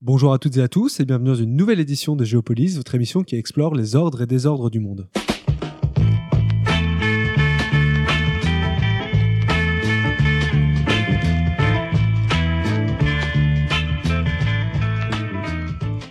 Bonjour 0.00 0.32
à 0.32 0.38
toutes 0.38 0.56
et 0.58 0.62
à 0.62 0.68
tous 0.68 1.00
et 1.00 1.04
bienvenue 1.04 1.30
dans 1.30 1.34
une 1.34 1.56
nouvelle 1.56 1.80
édition 1.80 2.14
de 2.14 2.24
Géopolis, 2.24 2.76
votre 2.76 2.94
émission 2.94 3.24
qui 3.24 3.34
explore 3.34 3.74
les 3.74 3.96
ordres 3.96 4.22
et 4.22 4.26
désordres 4.28 4.70
du 4.70 4.78
monde. 4.78 5.08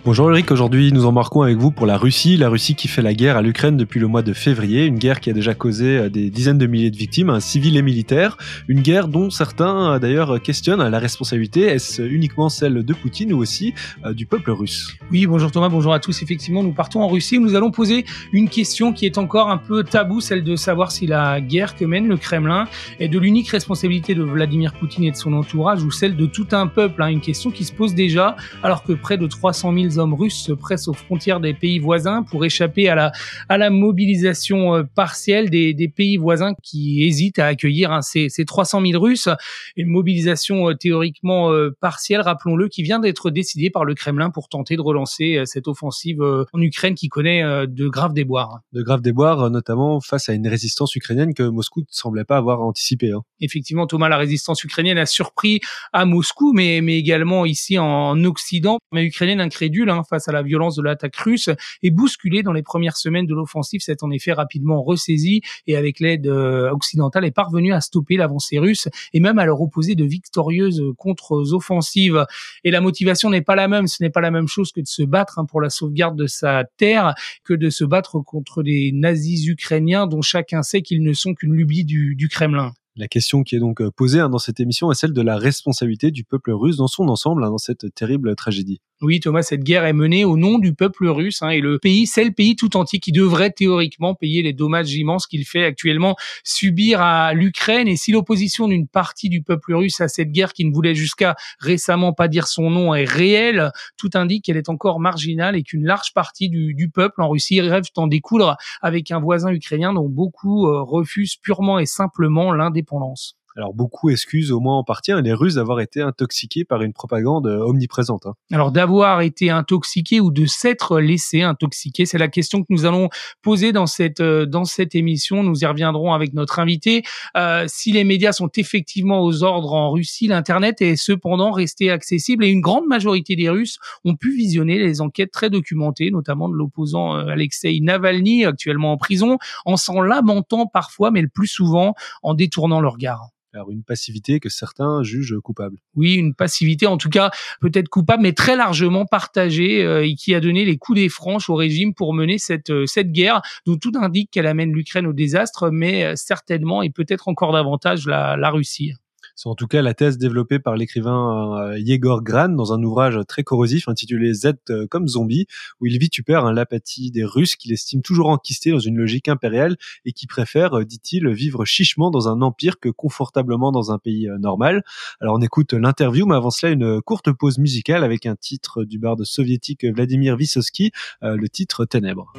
Bonjour 0.08 0.30
Eric, 0.30 0.50
aujourd'hui 0.50 0.90
nous 0.90 1.04
embarquons 1.04 1.42
avec 1.42 1.58
vous 1.58 1.70
pour 1.70 1.84
la 1.84 1.98
Russie, 1.98 2.38
la 2.38 2.48
Russie 2.48 2.74
qui 2.74 2.88
fait 2.88 3.02
la 3.02 3.12
guerre 3.12 3.36
à 3.36 3.42
l'Ukraine 3.42 3.76
depuis 3.76 4.00
le 4.00 4.06
mois 4.06 4.22
de 4.22 4.32
février, 4.32 4.86
une 4.86 4.98
guerre 4.98 5.20
qui 5.20 5.28
a 5.28 5.34
déjà 5.34 5.52
causé 5.52 5.98
euh, 5.98 6.08
des 6.08 6.30
dizaines 6.30 6.56
de 6.56 6.66
milliers 6.66 6.90
de 6.90 6.96
victimes, 6.96 7.38
civils 7.40 7.76
et 7.76 7.82
militaires, 7.82 8.38
une 8.68 8.80
guerre 8.80 9.08
dont 9.08 9.28
certains 9.28 9.92
euh, 9.92 9.98
d'ailleurs 9.98 10.40
questionnent 10.40 10.82
la 10.82 10.98
responsabilité, 10.98 11.64
est-ce 11.64 12.00
uniquement 12.00 12.48
celle 12.48 12.86
de 12.86 12.94
Poutine 12.94 13.34
ou 13.34 13.38
aussi 13.38 13.74
euh, 14.06 14.14
du 14.14 14.24
peuple 14.24 14.50
russe? 14.50 14.96
Oui, 15.10 15.26
bonjour 15.26 15.52
Thomas, 15.52 15.68
bonjour 15.68 15.92
à 15.92 16.00
tous, 16.00 16.22
effectivement 16.22 16.62
nous 16.62 16.72
partons 16.72 17.02
en 17.02 17.08
Russie, 17.08 17.38
nous 17.38 17.54
allons 17.54 17.70
poser 17.70 18.06
une 18.32 18.48
question 18.48 18.94
qui 18.94 19.04
est 19.04 19.18
encore 19.18 19.50
un 19.50 19.58
peu 19.58 19.84
taboue, 19.84 20.22
celle 20.22 20.42
de 20.42 20.56
savoir 20.56 20.90
si 20.90 21.06
la 21.06 21.42
guerre 21.42 21.76
que 21.76 21.84
mène 21.84 22.08
le 22.08 22.16
Kremlin 22.16 22.66
est 22.98 23.08
de 23.08 23.18
l'unique 23.18 23.50
responsabilité 23.50 24.14
de 24.14 24.22
Vladimir 24.22 24.72
Poutine 24.72 25.04
et 25.04 25.10
de 25.10 25.16
son 25.16 25.34
entourage 25.34 25.82
ou 25.82 25.90
celle 25.90 26.16
de 26.16 26.24
tout 26.24 26.48
un 26.52 26.66
peuple, 26.66 27.02
hein. 27.02 27.08
une 27.08 27.20
question 27.20 27.50
qui 27.50 27.64
se 27.64 27.74
pose 27.74 27.94
déjà 27.94 28.36
alors 28.62 28.84
que 28.84 28.94
près 28.94 29.18
de 29.18 29.26
300 29.26 29.74
000 29.74 29.97
hommes 29.98 30.14
russes 30.14 30.42
se 30.42 30.52
pressent 30.52 30.88
aux 30.88 30.94
frontières 30.94 31.40
des 31.40 31.54
pays 31.54 31.78
voisins 31.78 32.22
pour 32.22 32.44
échapper 32.44 32.88
à 32.88 32.94
la, 32.94 33.12
à 33.48 33.58
la 33.58 33.70
mobilisation 33.70 34.76
euh, 34.76 34.82
partielle 34.82 35.50
des, 35.50 35.74
des 35.74 35.88
pays 35.88 36.16
voisins 36.16 36.54
qui 36.62 37.04
hésitent 37.04 37.38
à 37.38 37.46
accueillir 37.46 37.92
hein, 37.92 38.02
ces, 38.02 38.28
ces 38.28 38.44
300 38.44 38.82
000 38.86 39.02
Russes. 39.02 39.28
Une 39.76 39.88
mobilisation 39.88 40.70
euh, 40.70 40.74
théoriquement 40.74 41.50
euh, 41.52 41.76
partielle, 41.80 42.20
rappelons-le, 42.20 42.68
qui 42.68 42.82
vient 42.82 42.98
d'être 42.98 43.30
décidée 43.30 43.70
par 43.70 43.84
le 43.84 43.94
Kremlin 43.94 44.30
pour 44.30 44.48
tenter 44.48 44.76
de 44.76 44.80
relancer 44.80 45.42
cette 45.44 45.68
offensive 45.68 46.22
en 46.22 46.60
Ukraine 46.60 46.94
qui 46.94 47.08
connaît 47.08 47.42
de 47.66 47.88
graves 47.88 48.12
déboires. 48.12 48.60
De 48.72 48.82
graves 48.82 49.00
déboires, 49.00 49.50
notamment 49.50 50.00
face 50.00 50.28
à 50.28 50.34
une 50.34 50.46
résistance 50.48 50.94
ukrainienne 50.96 51.34
que 51.34 51.42
Moscou 51.42 51.80
ne 51.80 51.86
semblait 51.90 52.24
pas 52.24 52.36
avoir 52.36 52.62
anticipée. 52.62 53.12
Hein. 53.12 53.22
Effectivement, 53.40 53.86
Thomas, 53.86 54.08
la 54.08 54.16
résistance 54.16 54.62
ukrainienne 54.64 54.98
a 54.98 55.06
surpris 55.06 55.60
à 55.92 56.04
Moscou, 56.04 56.52
mais, 56.52 56.80
mais 56.80 56.98
également 56.98 57.46
ici 57.46 57.78
en 57.78 58.22
Occident. 58.24 58.78
Mais 58.92 59.04
ukrainienne 59.04 59.40
incrédule 59.40 59.87
Hein, 59.90 60.02
face 60.08 60.28
à 60.28 60.32
la 60.32 60.42
violence 60.42 60.76
de 60.76 60.82
l'attaque 60.82 61.16
russe 61.16 61.50
et 61.82 61.90
bousculée 61.90 62.42
dans 62.42 62.52
les 62.52 62.62
premières 62.62 62.96
semaines 62.96 63.26
de 63.26 63.34
l'offensive, 63.34 63.80
s'est 63.80 64.02
en 64.02 64.10
effet 64.10 64.32
rapidement 64.32 64.82
ressaisie 64.82 65.42
et 65.66 65.76
avec 65.76 66.00
l'aide 66.00 66.26
euh, 66.26 66.70
occidentale 66.70 67.24
est 67.24 67.30
parvenue 67.30 67.72
à 67.72 67.80
stopper 67.80 68.16
l'avancée 68.16 68.58
russe 68.58 68.88
et 69.12 69.20
même 69.20 69.38
à 69.38 69.46
leur 69.46 69.60
opposer 69.60 69.94
de 69.94 70.04
victorieuses 70.04 70.82
contre-offensives. 70.96 72.26
Et 72.64 72.70
la 72.70 72.80
motivation 72.80 73.30
n'est 73.30 73.42
pas 73.42 73.54
la 73.54 73.68
même, 73.68 73.86
ce 73.86 74.02
n'est 74.02 74.10
pas 74.10 74.20
la 74.20 74.30
même 74.30 74.48
chose 74.48 74.72
que 74.72 74.80
de 74.80 74.86
se 74.86 75.02
battre 75.02 75.38
hein, 75.38 75.44
pour 75.44 75.60
la 75.60 75.70
sauvegarde 75.70 76.16
de 76.16 76.26
sa 76.26 76.64
terre 76.76 77.14
que 77.44 77.54
de 77.54 77.70
se 77.70 77.84
battre 77.84 78.20
contre 78.20 78.62
des 78.62 78.90
nazis 78.92 79.46
ukrainiens 79.46 80.06
dont 80.06 80.22
chacun 80.22 80.62
sait 80.62 80.82
qu'ils 80.82 81.02
ne 81.02 81.12
sont 81.12 81.34
qu'une 81.34 81.54
lubie 81.54 81.84
du, 81.84 82.14
du 82.14 82.28
Kremlin. 82.28 82.72
La 82.98 83.06
question 83.06 83.44
qui 83.44 83.54
est 83.54 83.60
donc 83.60 83.80
euh, 83.80 83.92
posée 83.92 84.18
hein, 84.18 84.28
dans 84.28 84.38
cette 84.38 84.58
émission 84.58 84.90
est 84.90 84.96
celle 84.96 85.12
de 85.12 85.22
la 85.22 85.36
responsabilité 85.36 86.10
du 86.10 86.24
peuple 86.24 86.50
russe 86.50 86.78
dans 86.78 86.88
son 86.88 87.08
ensemble 87.08 87.42
dans 87.42 87.58
cette 87.58 87.94
terrible 87.94 88.34
tragédie. 88.34 88.80
Oui, 89.00 89.20
Thomas, 89.20 89.42
cette 89.42 89.62
guerre 89.62 89.84
est 89.84 89.92
menée 89.92 90.24
au 90.24 90.36
nom 90.36 90.58
du 90.58 90.74
peuple 90.74 91.06
russe 91.06 91.40
hein, 91.42 91.50
et 91.50 91.60
le 91.60 91.78
pays, 91.78 92.08
c'est 92.08 92.24
le 92.24 92.32
pays 92.32 92.56
tout 92.56 92.76
entier 92.76 92.98
qui 92.98 93.12
devrait 93.12 93.52
théoriquement 93.52 94.16
payer 94.16 94.42
les 94.42 94.52
dommages 94.52 94.92
immenses 94.92 95.28
qu'il 95.28 95.44
fait 95.44 95.64
actuellement 95.64 96.16
subir 96.42 97.00
à 97.00 97.32
l'Ukraine. 97.32 97.86
Et 97.86 97.94
si 97.94 98.10
l'opposition 98.10 98.66
d'une 98.66 98.88
partie 98.88 99.28
du 99.28 99.40
peuple 99.40 99.74
russe 99.74 100.00
à 100.00 100.08
cette 100.08 100.32
guerre 100.32 100.52
qui 100.52 100.64
ne 100.64 100.74
voulait 100.74 100.96
jusqu'à 100.96 101.36
récemment 101.60 102.12
pas 102.12 102.26
dire 102.26 102.48
son 102.48 102.70
nom 102.70 102.92
est 102.92 103.04
réelle, 103.04 103.70
tout 103.96 104.10
indique 104.14 104.46
qu'elle 104.46 104.56
est 104.56 104.68
encore 104.68 104.98
marginale 104.98 105.54
et 105.54 105.62
qu'une 105.62 105.84
large 105.84 106.12
partie 106.12 106.48
du, 106.48 106.74
du, 106.74 106.90
peuple 106.90 107.22
en 107.22 107.28
Russie 107.28 107.60
rêve 107.60 107.84
d'en 107.94 108.08
découdre 108.08 108.56
avec 108.82 109.12
un 109.12 109.20
voisin 109.20 109.52
ukrainien 109.52 109.92
dont 109.92 110.08
beaucoup 110.08 110.66
euh, 110.66 110.82
refusent 110.82 111.36
purement 111.36 111.78
et 111.78 111.86
simplement 111.86 112.52
l'indépendance. 112.52 113.38
Alors 113.58 113.74
beaucoup 113.74 114.08
excusent 114.08 114.52
au 114.52 114.60
moins 114.60 114.78
en 114.78 114.84
partie 114.84 115.10
hein, 115.10 115.20
les 115.20 115.32
Russes 115.32 115.54
d'avoir 115.56 115.80
été 115.80 116.00
intoxiqués 116.00 116.64
par 116.64 116.82
une 116.82 116.92
propagande 116.92 117.48
euh, 117.48 117.58
omniprésente. 117.58 118.26
Hein. 118.26 118.34
Alors 118.52 118.70
d'avoir 118.70 119.20
été 119.20 119.50
intoxiqués 119.50 120.20
ou 120.20 120.30
de 120.30 120.46
s'être 120.46 121.00
laissé 121.00 121.42
intoxiquer, 121.42 122.06
c'est 122.06 122.18
la 122.18 122.28
question 122.28 122.60
que 122.60 122.68
nous 122.70 122.86
allons 122.86 123.08
poser 123.42 123.72
dans 123.72 123.86
cette 123.86 124.20
euh, 124.20 124.46
dans 124.46 124.64
cette 124.64 124.94
émission. 124.94 125.42
Nous 125.42 125.64
y 125.64 125.66
reviendrons 125.66 126.12
avec 126.12 126.34
notre 126.34 126.60
invité. 126.60 127.02
Euh, 127.36 127.64
si 127.66 127.90
les 127.90 128.04
médias 128.04 128.30
sont 128.30 128.48
effectivement 128.54 129.22
aux 129.22 129.42
ordres 129.42 129.74
en 129.74 129.90
Russie, 129.90 130.28
l'internet 130.28 130.80
est 130.80 130.94
cependant 130.94 131.50
resté 131.50 131.90
accessible 131.90 132.44
et 132.44 132.50
une 132.50 132.60
grande 132.60 132.86
majorité 132.86 133.34
des 133.34 133.48
Russes 133.48 133.78
ont 134.04 134.14
pu 134.14 134.36
visionner 134.36 134.78
les 134.78 135.00
enquêtes 135.00 135.32
très 135.32 135.50
documentées, 135.50 136.12
notamment 136.12 136.48
de 136.48 136.54
l'opposant 136.54 137.16
euh, 137.16 137.26
Alexei 137.26 137.80
Navalny 137.80 138.44
actuellement 138.44 138.92
en 138.92 138.98
prison, 138.98 139.36
en 139.64 139.76
s'en 139.76 140.00
lamentant 140.00 140.66
parfois, 140.66 141.10
mais 141.10 141.22
le 141.22 141.28
plus 141.28 141.48
souvent 141.48 141.94
en 142.22 142.34
détournant 142.34 142.80
leur 142.80 142.92
regard. 142.92 143.30
Alors 143.54 143.70
une 143.70 143.82
passivité 143.82 144.40
que 144.40 144.50
certains 144.50 145.02
jugent 145.02 145.40
coupable. 145.42 145.78
Oui, 145.94 146.14
une 146.14 146.34
passivité 146.34 146.86
en 146.86 146.98
tout 146.98 147.08
cas 147.08 147.30
peut-être 147.60 147.88
coupable, 147.88 148.22
mais 148.22 148.32
très 148.32 148.56
largement 148.56 149.06
partagée 149.06 149.82
euh, 149.82 150.06
et 150.06 150.14
qui 150.14 150.34
a 150.34 150.40
donné 150.40 150.64
les 150.66 150.76
coups 150.76 150.96
des 150.96 151.08
franches 151.08 151.48
au 151.48 151.54
régime 151.54 151.94
pour 151.94 152.12
mener 152.12 152.36
cette 152.36 152.70
euh, 152.70 152.84
cette 152.86 153.10
guerre, 153.10 153.40
dont 153.64 153.76
tout 153.76 153.92
indique 153.94 154.30
qu'elle 154.30 154.46
amène 154.46 154.72
l'Ukraine 154.72 155.06
au 155.06 155.14
désastre, 155.14 155.70
mais 155.70 156.04
euh, 156.04 156.12
certainement 156.14 156.82
et 156.82 156.90
peut-être 156.90 157.28
encore 157.28 157.52
davantage 157.52 158.06
la, 158.06 158.36
la 158.36 158.50
Russie. 158.50 158.92
C'est 159.40 159.48
en 159.48 159.54
tout 159.54 159.68
cas 159.68 159.82
la 159.82 159.94
thèse 159.94 160.18
développée 160.18 160.58
par 160.58 160.74
l'écrivain 160.74 161.60
euh, 161.60 161.78
Yegor 161.78 162.24
Gran 162.24 162.48
dans 162.48 162.72
un 162.72 162.82
ouvrage 162.82 163.20
très 163.28 163.44
corrosif 163.44 163.86
intitulé 163.86 164.34
Z 164.34 164.54
euh, 164.68 164.88
comme 164.88 165.06
zombie, 165.06 165.46
où 165.80 165.86
il 165.86 165.96
vitupère 165.96 166.44
hein, 166.44 166.52
l'apathie 166.52 167.12
des 167.12 167.22
Russes 167.22 167.54
qu'il 167.54 167.72
estime 167.72 168.02
toujours 168.02 168.30
enquistés 168.30 168.72
dans 168.72 168.80
une 168.80 168.96
logique 168.96 169.28
impériale 169.28 169.76
et 170.04 170.10
qui 170.10 170.26
préfèrent, 170.26 170.78
euh, 170.78 170.84
dit-il, 170.84 171.28
vivre 171.28 171.64
chichement 171.64 172.10
dans 172.10 172.26
un 172.26 172.42
empire 172.42 172.80
que 172.80 172.88
confortablement 172.88 173.70
dans 173.70 173.92
un 173.92 173.98
pays 173.98 174.28
normal. 174.40 174.82
Alors 175.20 175.36
on 175.36 175.40
écoute 175.40 175.72
l'interview, 175.72 176.26
mais 176.26 176.34
avant 176.34 176.50
cela 176.50 176.72
une 176.72 177.00
courte 177.00 177.30
pause 177.30 177.58
musicale 177.58 178.02
avec 178.02 178.26
un 178.26 178.34
titre 178.34 178.82
du 178.82 178.98
barde 178.98 179.22
soviétique 179.22 179.84
Vladimir 179.84 180.36
Vysotsky, 180.36 180.90
le 181.22 181.48
titre 181.48 181.84
Ténèbres. 181.84 182.32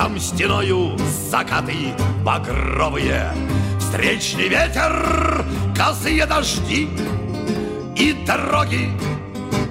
Там 0.00 0.18
стеною 0.18 0.96
закаты 1.30 1.92
багровые, 2.24 3.34
Встречный 3.78 4.48
ветер, 4.48 5.44
косые 5.76 6.24
дожди 6.24 6.88
И 7.96 8.14
дороги, 8.26 8.88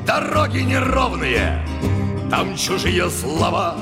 дороги 0.06 0.60
неровные, 0.60 1.66
Там 2.30 2.56
чужие 2.56 3.10
слова, 3.10 3.76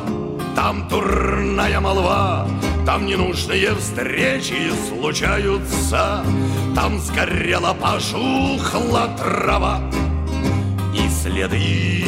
там 0.55 0.87
дурная 0.87 1.81
молва, 1.81 2.47
Там 2.85 3.05
ненужные 3.07 3.75
встречи 3.75 4.71
случаются, 4.87 6.23
Там 6.73 6.97
сгорела, 7.01 7.73
пожухла 7.73 9.13
трава, 9.17 9.81
И 10.95 11.09
следы 11.09 12.05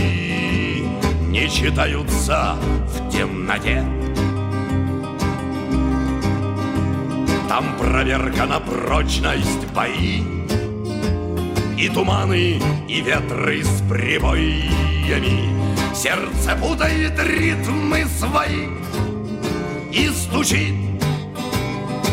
не 1.28 1.50
читаются 1.50 2.56
в 2.88 3.10
темноте. 3.12 3.84
Там 7.50 7.76
проверка 7.80 8.46
на 8.46 8.60
прочность 8.60 9.66
бои. 9.74 10.22
И 11.80 11.90
туманы, 11.90 12.62
и 12.88 13.02
ветры 13.02 13.64
с 13.64 13.82
прибоями. 13.90 15.50
Сердце 15.96 16.56
путает 16.56 17.20
ритмы 17.20 18.06
свои. 18.06 18.68
И 19.92 20.10
стучит 20.10 20.76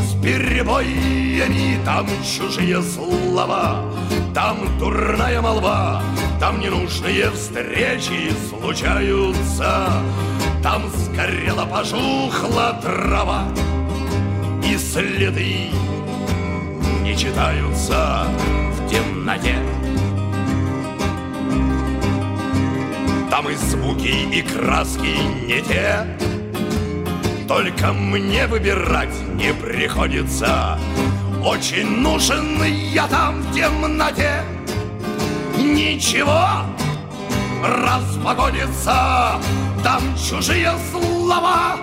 с 0.08 0.25
перебоями. 0.25 1.84
Там 1.84 2.06
чужие 2.25 2.82
слова, 2.82 3.93
там 4.34 4.56
дурная 4.78 5.43
молва 5.43 6.02
Там 6.40 6.61
ненужные 6.61 7.31
встречи 7.32 8.32
случаются. 8.49 10.02
Там 10.62 10.84
сгорела, 10.88 11.66
пожухла 11.66 12.81
трава 12.82 13.49
следы 14.78 15.70
не 17.02 17.17
читаются 17.17 18.26
в 18.73 18.88
темноте. 18.88 19.56
Там 23.31 23.49
и 23.49 23.55
звуки, 23.55 24.08
и 24.32 24.43
краски 24.43 25.17
не 25.46 25.62
те, 25.62 26.06
Только 27.49 27.93
мне 27.93 28.46
выбирать 28.46 29.14
не 29.34 29.55
приходится. 29.55 30.78
Очень 31.44 32.00
нужен 32.00 32.62
я 32.93 33.06
там 33.06 33.40
в 33.40 33.55
темноте. 33.55 34.43
Ничего, 35.56 36.67
распогодится, 37.62 39.40
Там 39.82 40.02
чужие 40.17 40.73
слова, 40.90 41.76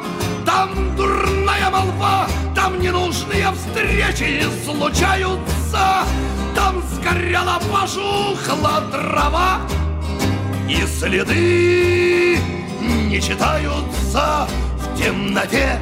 там 0.46 0.96
дурная 0.96 1.43
Ненужная 1.64 1.70
молва, 1.70 2.28
там 2.56 2.80
ненужные 2.80 3.48
встречи 3.52 4.44
случаются, 4.66 6.04
Там 6.56 6.84
сгорела, 6.92 7.60
пожухла 7.72 8.84
трава, 8.92 9.62
И 10.70 10.86
следы 10.86 12.40
не 12.82 13.22
читаются 13.22 14.48
в 14.78 14.98
темноте. 14.98 15.80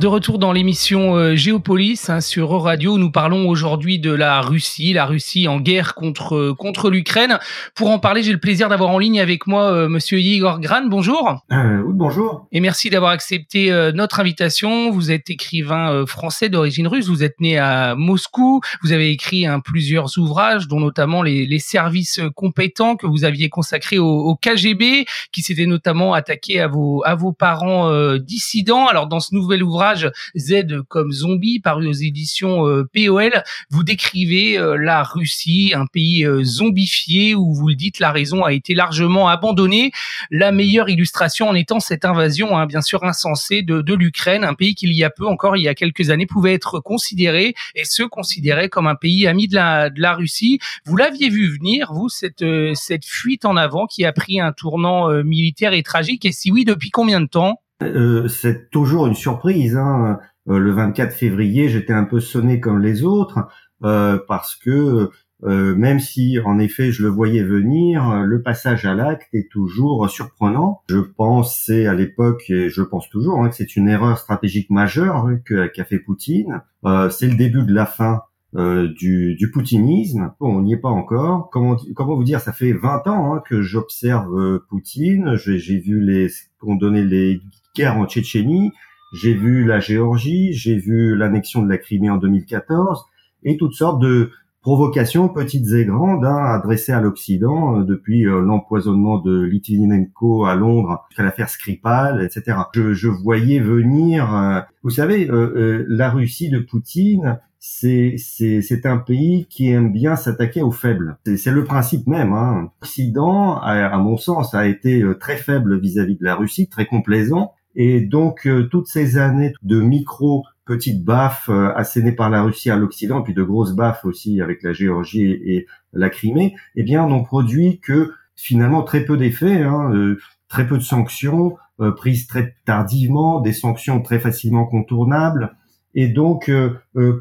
De 0.00 0.06
retour 0.06 0.38
dans 0.38 0.52
l'émission 0.52 1.14
euh, 1.14 1.36
Géopolis 1.36 2.08
hein, 2.08 2.22
sur 2.22 2.58
Radio, 2.62 2.96
nous 2.96 3.10
parlons 3.10 3.46
aujourd'hui 3.50 3.98
de 3.98 4.10
la 4.10 4.40
Russie, 4.40 4.94
la 4.94 5.04
Russie 5.04 5.46
en 5.46 5.60
guerre 5.60 5.94
contre 5.94 6.36
euh, 6.36 6.54
contre 6.54 6.88
l'Ukraine. 6.88 7.38
Pour 7.74 7.90
en 7.90 7.98
parler, 7.98 8.22
j'ai 8.22 8.32
le 8.32 8.40
plaisir 8.40 8.70
d'avoir 8.70 8.88
en 8.88 8.98
ligne 8.98 9.20
avec 9.20 9.46
moi 9.46 9.70
euh, 9.70 9.90
Monsieur 9.90 10.18
Igor 10.18 10.58
Gran. 10.58 10.86
Bonjour. 10.86 11.44
oui, 11.50 11.92
bonjour. 11.92 12.46
Et 12.50 12.60
merci 12.60 12.88
d'avoir 12.88 13.10
accepté 13.10 13.70
notre 13.92 14.20
invitation. 14.20 14.90
Vous 14.90 15.10
êtes 15.10 15.28
écrivain 15.28 16.06
français 16.06 16.48
d'origine 16.48 16.88
russe. 16.88 17.08
Vous 17.08 17.22
êtes 17.22 17.38
né 17.38 17.58
à 17.58 17.94
Moscou. 17.94 18.62
Vous 18.82 18.92
avez 18.92 19.10
écrit 19.10 19.44
hein, 19.44 19.60
plusieurs 19.60 20.16
ouvrages, 20.16 20.66
dont 20.66 20.80
notamment 20.80 21.22
les, 21.22 21.44
les, 21.44 21.58
services 21.58 22.22
compétents 22.34 22.96
que 22.96 23.06
vous 23.06 23.24
aviez 23.24 23.50
consacrés 23.50 23.98
au, 23.98 24.08
au 24.08 24.34
KGB, 24.34 25.04
qui 25.30 25.42
s'était 25.42 25.66
notamment 25.66 26.14
attaqué 26.14 26.58
à 26.58 26.68
vos 26.68 27.02
à 27.04 27.14
vos 27.14 27.32
parents 27.32 27.92
dissidents. 28.16 28.86
Alors 28.86 29.06
dans 29.06 29.20
ce 29.20 29.34
nouvel 29.34 29.62
ouvrage 29.62 29.89
Z 30.36 30.82
comme 30.88 31.12
zombie, 31.12 31.60
paru 31.60 31.86
aux 31.86 31.92
éditions 31.92 32.66
euh, 32.66 32.88
POL. 32.92 33.42
Vous 33.70 33.84
décrivez 33.84 34.58
euh, 34.58 34.76
la 34.76 35.02
Russie, 35.02 35.72
un 35.74 35.86
pays 35.86 36.24
euh, 36.24 36.42
zombifié 36.44 37.34
où 37.34 37.54
vous 37.54 37.68
le 37.68 37.74
dites, 37.74 37.98
la 37.98 38.12
raison 38.12 38.44
a 38.44 38.52
été 38.52 38.74
largement 38.74 39.28
abandonnée. 39.28 39.92
La 40.30 40.52
meilleure 40.52 40.88
illustration 40.88 41.48
en 41.48 41.54
étant 41.54 41.80
cette 41.80 42.04
invasion, 42.04 42.56
hein, 42.56 42.66
bien 42.66 42.80
sûr 42.80 43.04
insensée, 43.04 43.62
de, 43.62 43.82
de 43.82 43.94
l'Ukraine, 43.94 44.44
un 44.44 44.54
pays 44.54 44.74
qu'il 44.74 44.92
y 44.92 45.04
a 45.04 45.10
peu 45.10 45.26
encore, 45.26 45.56
il 45.56 45.62
y 45.62 45.68
a 45.68 45.74
quelques 45.74 46.10
années, 46.10 46.26
pouvait 46.26 46.54
être 46.54 46.80
considéré 46.80 47.54
et 47.74 47.84
se 47.84 48.02
considérait 48.02 48.68
comme 48.68 48.86
un 48.86 48.94
pays 48.94 49.26
ami 49.26 49.48
de 49.48 49.54
la, 49.54 49.90
de 49.90 50.00
la 50.00 50.14
Russie. 50.14 50.58
Vous 50.84 50.96
l'aviez 50.96 51.28
vu 51.28 51.48
venir, 51.48 51.92
vous, 51.92 52.08
cette, 52.08 52.44
cette 52.74 53.04
fuite 53.04 53.44
en 53.44 53.56
avant 53.56 53.86
qui 53.86 54.04
a 54.04 54.12
pris 54.12 54.40
un 54.40 54.52
tournant 54.52 55.08
militaire 55.22 55.72
et 55.72 55.82
tragique. 55.82 56.24
Et 56.24 56.32
si 56.32 56.50
oui, 56.50 56.64
depuis 56.64 56.90
combien 56.90 57.20
de 57.20 57.26
temps? 57.26 57.60
Euh, 57.82 58.28
c'est 58.28 58.70
toujours 58.70 59.06
une 59.06 59.14
surprise. 59.14 59.76
Hein. 59.76 60.18
Euh, 60.48 60.58
le 60.58 60.72
24 60.72 61.14
février, 61.14 61.68
j'étais 61.68 61.92
un 61.92 62.04
peu 62.04 62.20
sonné 62.20 62.60
comme 62.60 62.80
les 62.80 63.02
autres 63.04 63.48
euh, 63.84 64.18
parce 64.28 64.56
que 64.56 65.10
même 65.42 66.00
si 66.00 66.38
en 66.44 66.58
effet 66.58 66.92
je 66.92 67.02
le 67.02 67.08
voyais 67.08 67.42
venir, 67.42 68.24
le 68.26 68.42
passage 68.42 68.84
à 68.84 68.92
l'acte 68.92 69.32
est 69.32 69.50
toujours 69.50 70.10
surprenant. 70.10 70.82
Je 70.90 70.98
pensais 70.98 71.86
à 71.86 71.94
l'époque 71.94 72.44
et 72.50 72.68
je 72.68 72.82
pense 72.82 73.08
toujours 73.08 73.42
hein, 73.42 73.48
que 73.48 73.54
c'est 73.54 73.74
une 73.74 73.88
erreur 73.88 74.18
stratégique 74.18 74.68
majeure 74.68 75.24
hein, 75.24 75.38
qu'a 75.46 75.84
fait 75.86 75.98
Poutine. 75.98 76.60
c'est 76.84 77.26
le 77.26 77.36
début 77.36 77.62
de 77.62 77.72
la 77.72 77.86
fin 77.86 78.20
du, 78.52 79.34
du, 79.34 79.50
poutinisme. 79.50 80.34
Bon, 80.40 80.58
on 80.58 80.60
n'y 80.60 80.74
est 80.74 80.80
pas 80.80 80.90
encore. 80.90 81.48
Comment, 81.48 81.78
comment 81.96 82.16
vous 82.16 82.24
dire 82.24 82.42
Ça 82.42 82.52
fait 82.52 82.74
20 82.74 83.06
ans 83.06 83.34
hein, 83.34 83.42
que 83.48 83.62
j'observe 83.62 84.60
Poutine. 84.68 85.36
J'ai 85.36 85.78
vu 85.78 86.02
les 86.04 86.28
qu'on 86.60 86.76
donnait 86.76 87.04
les 87.04 87.40
guerre 87.74 87.96
en 87.96 88.06
Tchétchénie, 88.06 88.72
j'ai 89.12 89.34
vu 89.34 89.64
la 89.64 89.80
Géorgie, 89.80 90.52
j'ai 90.52 90.76
vu 90.76 91.16
l'annexion 91.16 91.62
de 91.62 91.68
la 91.68 91.78
Crimée 91.78 92.10
en 92.10 92.16
2014 92.16 93.04
et 93.42 93.56
toutes 93.56 93.74
sortes 93.74 94.00
de 94.00 94.30
provocations 94.62 95.28
petites 95.28 95.72
et 95.72 95.84
grandes 95.86 96.24
hein, 96.24 96.36
adressées 96.36 96.92
à 96.92 97.00
l'Occident 97.00 97.80
euh, 97.80 97.84
depuis 97.84 98.26
euh, 98.26 98.40
l'empoisonnement 98.40 99.18
de 99.18 99.40
Litvinenko 99.40 100.44
à 100.44 100.54
Londres 100.54 101.06
jusqu'à 101.08 101.22
l'affaire 101.22 101.48
Skripal, 101.48 102.22
etc. 102.22 102.58
Je, 102.74 102.92
je, 102.92 103.08
voyais 103.08 103.58
venir, 103.58 104.34
euh, 104.34 104.60
vous 104.82 104.90
savez, 104.90 105.28
la 105.30 106.10
Russie 106.10 106.50
de 106.50 106.58
Poutine, 106.58 107.38
c'est 107.60 108.16
c'est 108.18 108.86
un 108.86 108.96
pays 108.98 109.46
qui 109.48 109.68
aime 109.68 109.92
bien 109.92 110.16
s'attaquer 110.16 110.62
aux 110.62 110.70
faibles. 110.72 111.18
C'est 111.36 111.52
le 111.52 111.64
principe 111.64 112.06
même. 112.06 112.32
Hein. 112.32 112.72
L'Occident, 112.80 113.58
à, 113.60 113.96
mon 113.98 114.16
sens, 114.16 114.54
a 114.54 114.66
été 114.66 115.04
très 115.20 115.36
faible 115.36 115.78
vis-à-vis 115.78 116.14
-vis 116.14 116.20
de 116.20 116.24
la 116.24 116.34
Russie, 116.34 116.68
très 116.68 116.86
complaisant, 116.86 117.52
et 117.74 118.00
donc 118.00 118.46
euh, 118.46 118.68
toutes 118.68 118.88
ces 118.88 119.16
années 119.16 119.52
de 119.62 119.80
micro 119.80 120.44
petites 120.64 121.04
baffes 121.04 121.48
euh, 121.48 121.72
assénées 121.74 122.12
par 122.12 122.30
la 122.30 122.42
Russie 122.42 122.70
à 122.70 122.76
l'Occident, 122.76 123.22
puis 123.22 123.34
de 123.34 123.42
grosses 123.42 123.74
baffes 123.74 124.04
aussi 124.04 124.40
avec 124.40 124.62
la 124.62 124.72
Géorgie 124.72 125.30
et, 125.30 125.66
la 125.92 126.08
Crimée, 126.08 126.54
eh 126.76 126.84
bien 126.84 127.08
n'ont 127.08 127.24
produit 127.24 127.80
que 127.80 128.12
finalement 128.36 128.84
très 128.84 129.04
peu 129.04 129.16
d'effets, 129.16 129.62
hein, 129.62 129.92
euh, 129.92 130.20
très 130.48 130.66
peu 130.66 130.78
de 130.78 130.82
sanctions 130.82 131.56
prises 131.96 132.26
très 132.26 132.56
tardivement, 132.66 133.40
des 133.40 133.54
sanctions 133.54 134.02
très 134.02 134.18
facilement 134.18 134.66
contournables. 134.66 135.56
Et 135.94 136.08
donc 136.08 136.50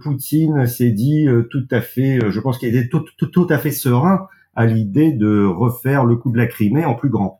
Poutine 0.03 0.67
s'est 0.67 0.91
dit 0.91 1.27
tout 1.49 1.67
à 1.71 1.81
fait, 1.81 2.19
je 2.29 2.39
pense 2.39 2.57
qu'il 2.57 2.75
était 2.75 2.87
tout, 2.89 3.47
à 3.49 3.57
fait 3.57 3.71
serein 3.71 4.27
à 4.55 4.65
l'idée 4.65 5.11
de 5.11 5.45
refaire 5.45 6.05
le 6.05 6.15
coup 6.17 6.31
de 6.31 6.37
la 6.37 6.45
Crimée 6.45 6.85
en 6.85 6.93
plus 6.93 7.09
grand. 7.09 7.39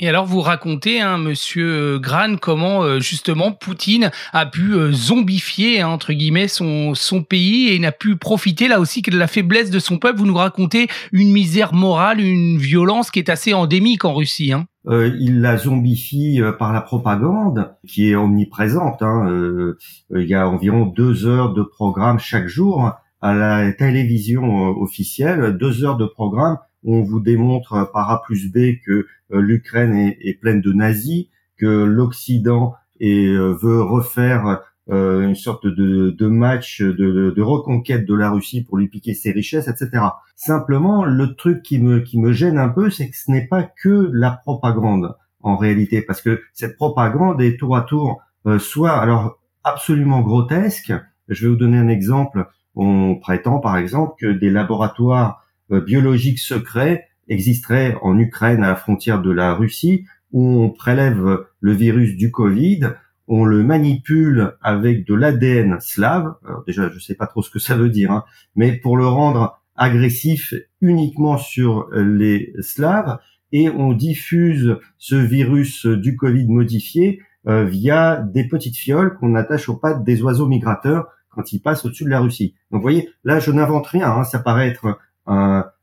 Et 0.00 0.08
alors 0.08 0.26
vous 0.26 0.40
racontez, 0.40 1.00
hein, 1.00 1.18
Monsieur 1.18 1.66
euh, 1.66 1.98
Gran, 1.98 2.36
comment 2.36 2.84
euh, 2.84 3.00
justement 3.00 3.50
Poutine 3.50 4.12
a 4.32 4.46
pu 4.46 4.74
euh, 4.74 4.92
zombifier 4.92 5.80
hein, 5.80 5.88
entre 5.88 6.12
guillemets 6.12 6.46
son 6.46 6.94
son 6.94 7.24
pays 7.24 7.70
et 7.70 7.78
n'a 7.80 7.90
pu 7.90 8.14
profiter 8.14 8.68
là 8.68 8.78
aussi 8.78 9.02
de 9.02 9.18
la 9.18 9.26
faiblesse 9.26 9.70
de 9.70 9.80
son 9.80 9.98
peuple. 9.98 10.18
Vous 10.20 10.26
nous 10.26 10.34
racontez 10.34 10.86
une 11.10 11.32
misère 11.32 11.74
morale, 11.74 12.20
une 12.20 12.58
violence 12.58 13.10
qui 13.10 13.18
est 13.18 13.28
assez 13.28 13.54
endémique 13.54 14.04
en 14.04 14.14
Russie. 14.14 14.52
Hein. 14.52 14.66
Euh, 14.88 15.14
il 15.18 15.40
la 15.40 15.56
zombifie 15.56 16.40
par 16.58 16.72
la 16.72 16.80
propagande 16.80 17.74
qui 17.86 18.10
est 18.10 18.16
omniprésente. 18.16 19.02
Hein. 19.02 19.74
il 20.10 20.26
y 20.26 20.34
a 20.34 20.48
environ 20.48 20.86
deux 20.86 21.26
heures 21.26 21.52
de 21.52 21.62
programme 21.62 22.18
chaque 22.18 22.48
jour 22.48 22.92
à 23.20 23.34
la 23.34 23.72
télévision 23.72 24.68
officielle, 24.80 25.58
deux 25.58 25.84
heures 25.84 25.96
de 25.96 26.06
programme 26.06 26.58
on 26.84 27.02
vous 27.02 27.20
démontre 27.20 27.90
par 27.92 28.10
A 28.10 28.22
plus 28.22 28.50
B 28.50 28.80
que 28.84 29.06
euh, 29.32 29.40
l'Ukraine 29.40 30.14
est, 30.20 30.34
pleine 30.40 30.60
de 30.60 30.72
nazis, 30.72 31.26
que 31.56 31.66
l'Occident 31.66 32.74
euh, 33.02 33.56
veut 33.60 33.82
refaire 33.82 34.46
euh, 34.46 34.56
une 34.88 35.34
sorte 35.34 35.66
de, 35.66 36.26
match 36.26 36.80
de, 36.80 37.40
reconquête 37.42 38.06
de 38.06 38.14
la 38.14 38.30
Russie 38.30 38.64
pour 38.64 38.78
lui 38.78 38.88
piquer 38.88 39.14
ses 39.14 39.32
richesses, 39.32 39.68
etc. 39.68 40.02
Simplement, 40.34 41.04
le 41.04 41.34
truc 41.34 41.62
qui 41.62 41.78
me 41.78 42.00
qui 42.00 42.18
me 42.18 42.32
gêne 42.32 42.58
un 42.58 42.70
peu, 42.70 42.88
c'est 42.88 43.10
que 43.10 43.16
ce 43.16 43.30
n'est 43.30 43.46
pas 43.46 43.62
que 43.64 44.10
la 44.12 44.30
propagande 44.30 45.14
en 45.40 45.56
réalité, 45.56 46.00
parce 46.02 46.22
que 46.22 46.40
cette 46.54 46.76
propagande 46.76 47.42
est 47.42 47.58
tour 47.58 47.76
à 47.76 47.82
tour 47.82 48.22
soit 48.58 48.96
alors 48.98 49.38
absolument 49.64 50.22
grotesque. 50.22 50.92
Je 51.28 51.44
vais 51.44 51.50
vous 51.50 51.58
donner 51.58 51.78
un 51.78 51.88
exemple. 51.88 52.46
On 52.74 53.16
prétend 53.16 53.58
par 53.58 53.76
exemple 53.76 54.14
que 54.18 54.26
des 54.26 54.50
laboratoires 54.50 55.44
euh, 55.70 55.80
biologiques 55.80 56.38
secrets 56.38 57.08
existerait 57.28 57.96
en 58.02 58.18
Ukraine 58.18 58.64
à 58.64 58.68
la 58.68 58.76
frontière 58.76 59.20
de 59.20 59.30
la 59.30 59.54
Russie 59.54 60.06
où 60.32 60.62
on 60.62 60.70
prélève 60.70 61.44
le 61.60 61.72
virus 61.72 62.16
du 62.16 62.30
Covid, 62.30 62.92
on 63.28 63.44
le 63.44 63.62
manipule 63.62 64.56
avec 64.62 65.06
de 65.06 65.14
l'ADN 65.14 65.78
slave. 65.80 66.34
Déjà, 66.66 66.88
je 66.90 66.98
sais 66.98 67.14
pas 67.14 67.26
trop 67.26 67.42
ce 67.42 67.50
que 67.50 67.58
ça 67.58 67.76
veut 67.76 67.90
dire, 67.90 68.10
hein, 68.10 68.24
mais 68.56 68.72
pour 68.72 68.96
le 68.96 69.06
rendre 69.06 69.60
agressif 69.76 70.54
uniquement 70.80 71.38
sur 71.38 71.88
les 71.92 72.52
Slaves, 72.60 73.18
et 73.52 73.70
on 73.70 73.92
diffuse 73.92 74.76
ce 74.98 75.14
virus 75.14 75.86
du 75.86 76.16
Covid 76.16 76.46
modifié 76.48 77.20
euh, 77.46 77.64
via 77.64 78.16
des 78.16 78.46
petites 78.46 78.76
fioles 78.76 79.16
qu'on 79.16 79.34
attache 79.34 79.68
aux 79.68 79.76
pattes 79.76 80.04
des 80.04 80.20
oiseaux 80.22 80.48
migrateurs 80.48 81.06
quand 81.30 81.52
ils 81.52 81.60
passent 81.60 81.84
au-dessus 81.84 82.04
de 82.04 82.10
la 82.10 82.20
Russie. 82.20 82.54
Donc 82.70 82.80
vous 82.80 82.82
voyez, 82.82 83.08
là 83.24 83.38
je 83.38 83.50
n'invente 83.50 83.86
rien, 83.86 84.10
hein, 84.10 84.24
ça 84.24 84.40
paraît 84.40 84.68
être 84.68 84.98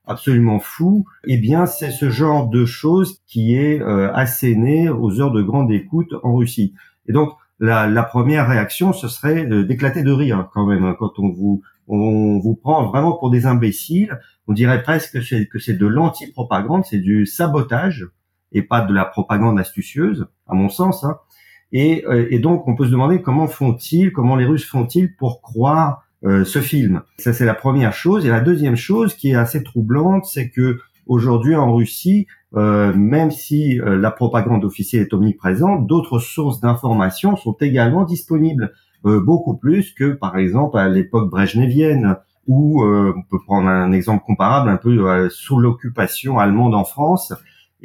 absolument 0.08 0.60
fou, 0.60 1.06
eh 1.26 1.38
bien 1.38 1.66
c'est 1.66 1.92
ce 1.92 2.10
genre 2.10 2.50
de 2.50 2.66
choses 2.66 3.22
qui 3.28 3.56
est 3.56 3.82
euh, 3.82 4.12
asséné 4.14 4.90
aux 4.90 5.20
heures 5.22 5.32
de 5.32 5.42
grande 5.42 5.72
écoute 5.72 6.14
en 6.24 6.36
Russie. 6.36 6.74
Et 7.08 7.14
donc 7.14 7.34
la, 7.60 7.88
la 7.88 8.04
première 8.04 8.48
réaction, 8.48 8.94
ce 8.94 9.08
serait 9.08 9.46
d'éclater 9.64 10.04
de 10.04 10.12
rire 10.12 10.50
quand 10.54 10.66
même 10.66 10.84
hein, 10.84 10.96
quand 10.98 11.20
on 11.20 11.30
vous 11.30 11.62
on 11.88 12.40
vous 12.40 12.56
prend 12.56 12.88
vraiment 12.88 13.14
pour 13.14 13.30
des 13.30 13.46
imbéciles. 13.46 14.20
On 14.48 14.54
dirait 14.54 14.82
presque 14.82 15.20
que 15.50 15.60
c'est 15.60 15.74
de 15.74 15.88
l'anti-propagande, 15.88 16.84
c'est 16.86 17.00
du 17.00 17.26
sabotage 17.26 18.08
et 18.52 18.62
pas 18.62 18.82
de 18.82 18.94
la 18.94 19.06
propagande 19.06 19.60
astucieuse, 19.60 20.28
à 20.48 20.56
mon 20.56 20.70
sens. 20.70 21.04
Hein. 21.04 21.18
Et, 21.72 22.06
euh, 22.08 22.28
et 22.32 22.40
donc 22.40 22.68
on 22.68 22.76
peut 22.76 22.86
se 22.86 22.92
demander 22.92 23.22
comment 23.22 23.48
font-ils, 23.48 24.12
comment 24.12 24.36
les 24.36 24.46
Russes 24.46 24.66
font-ils 24.66 25.16
pour 25.16 25.42
croire 25.42 26.04
euh, 26.24 26.44
ce 26.44 26.60
film. 26.60 27.02
Ça, 27.18 27.34
c'est 27.34 27.46
la 27.46 27.54
première 27.54 27.94
chose. 27.94 28.26
Et 28.26 28.30
la 28.30 28.40
deuxième 28.40 28.76
chose 28.76 29.14
qui 29.14 29.32
est 29.32 29.36
assez 29.36 29.64
troublante, 29.64 30.26
c'est 30.26 30.50
que 30.50 30.80
aujourd'hui 31.08 31.56
en 31.56 31.76
Russie, 31.76 32.28
euh, 32.56 32.94
même 32.96 33.32
si 33.32 33.80
euh, 33.80 33.98
la 33.98 34.12
propagande 34.12 34.66
officielle 34.66 35.04
est 35.04 35.14
omniprésente, 35.14 35.88
d'autres 35.88 36.20
sources 36.20 36.60
d'information 36.60 37.36
sont 37.36 37.58
également 37.60 38.04
disponibles, 38.04 38.74
beaucoup 39.04 39.56
plus 39.56 39.94
que 39.94 40.14
par 40.14 40.36
exemple 40.36 40.80
à 40.80 40.90
l'époque 40.90 41.30
brejnevienne 41.30 42.16
ou 42.48 42.84
on 42.84 43.22
peut 43.30 43.38
prendre 43.46 43.68
un 43.68 43.92
exemple 43.92 44.24
comparable 44.26 44.68
un 44.68 44.78
peu 44.78 45.30
sous 45.30 45.60
l'occupation 45.60 46.40
allemande 46.40 46.74
en 46.74 46.86
France, 46.86 47.32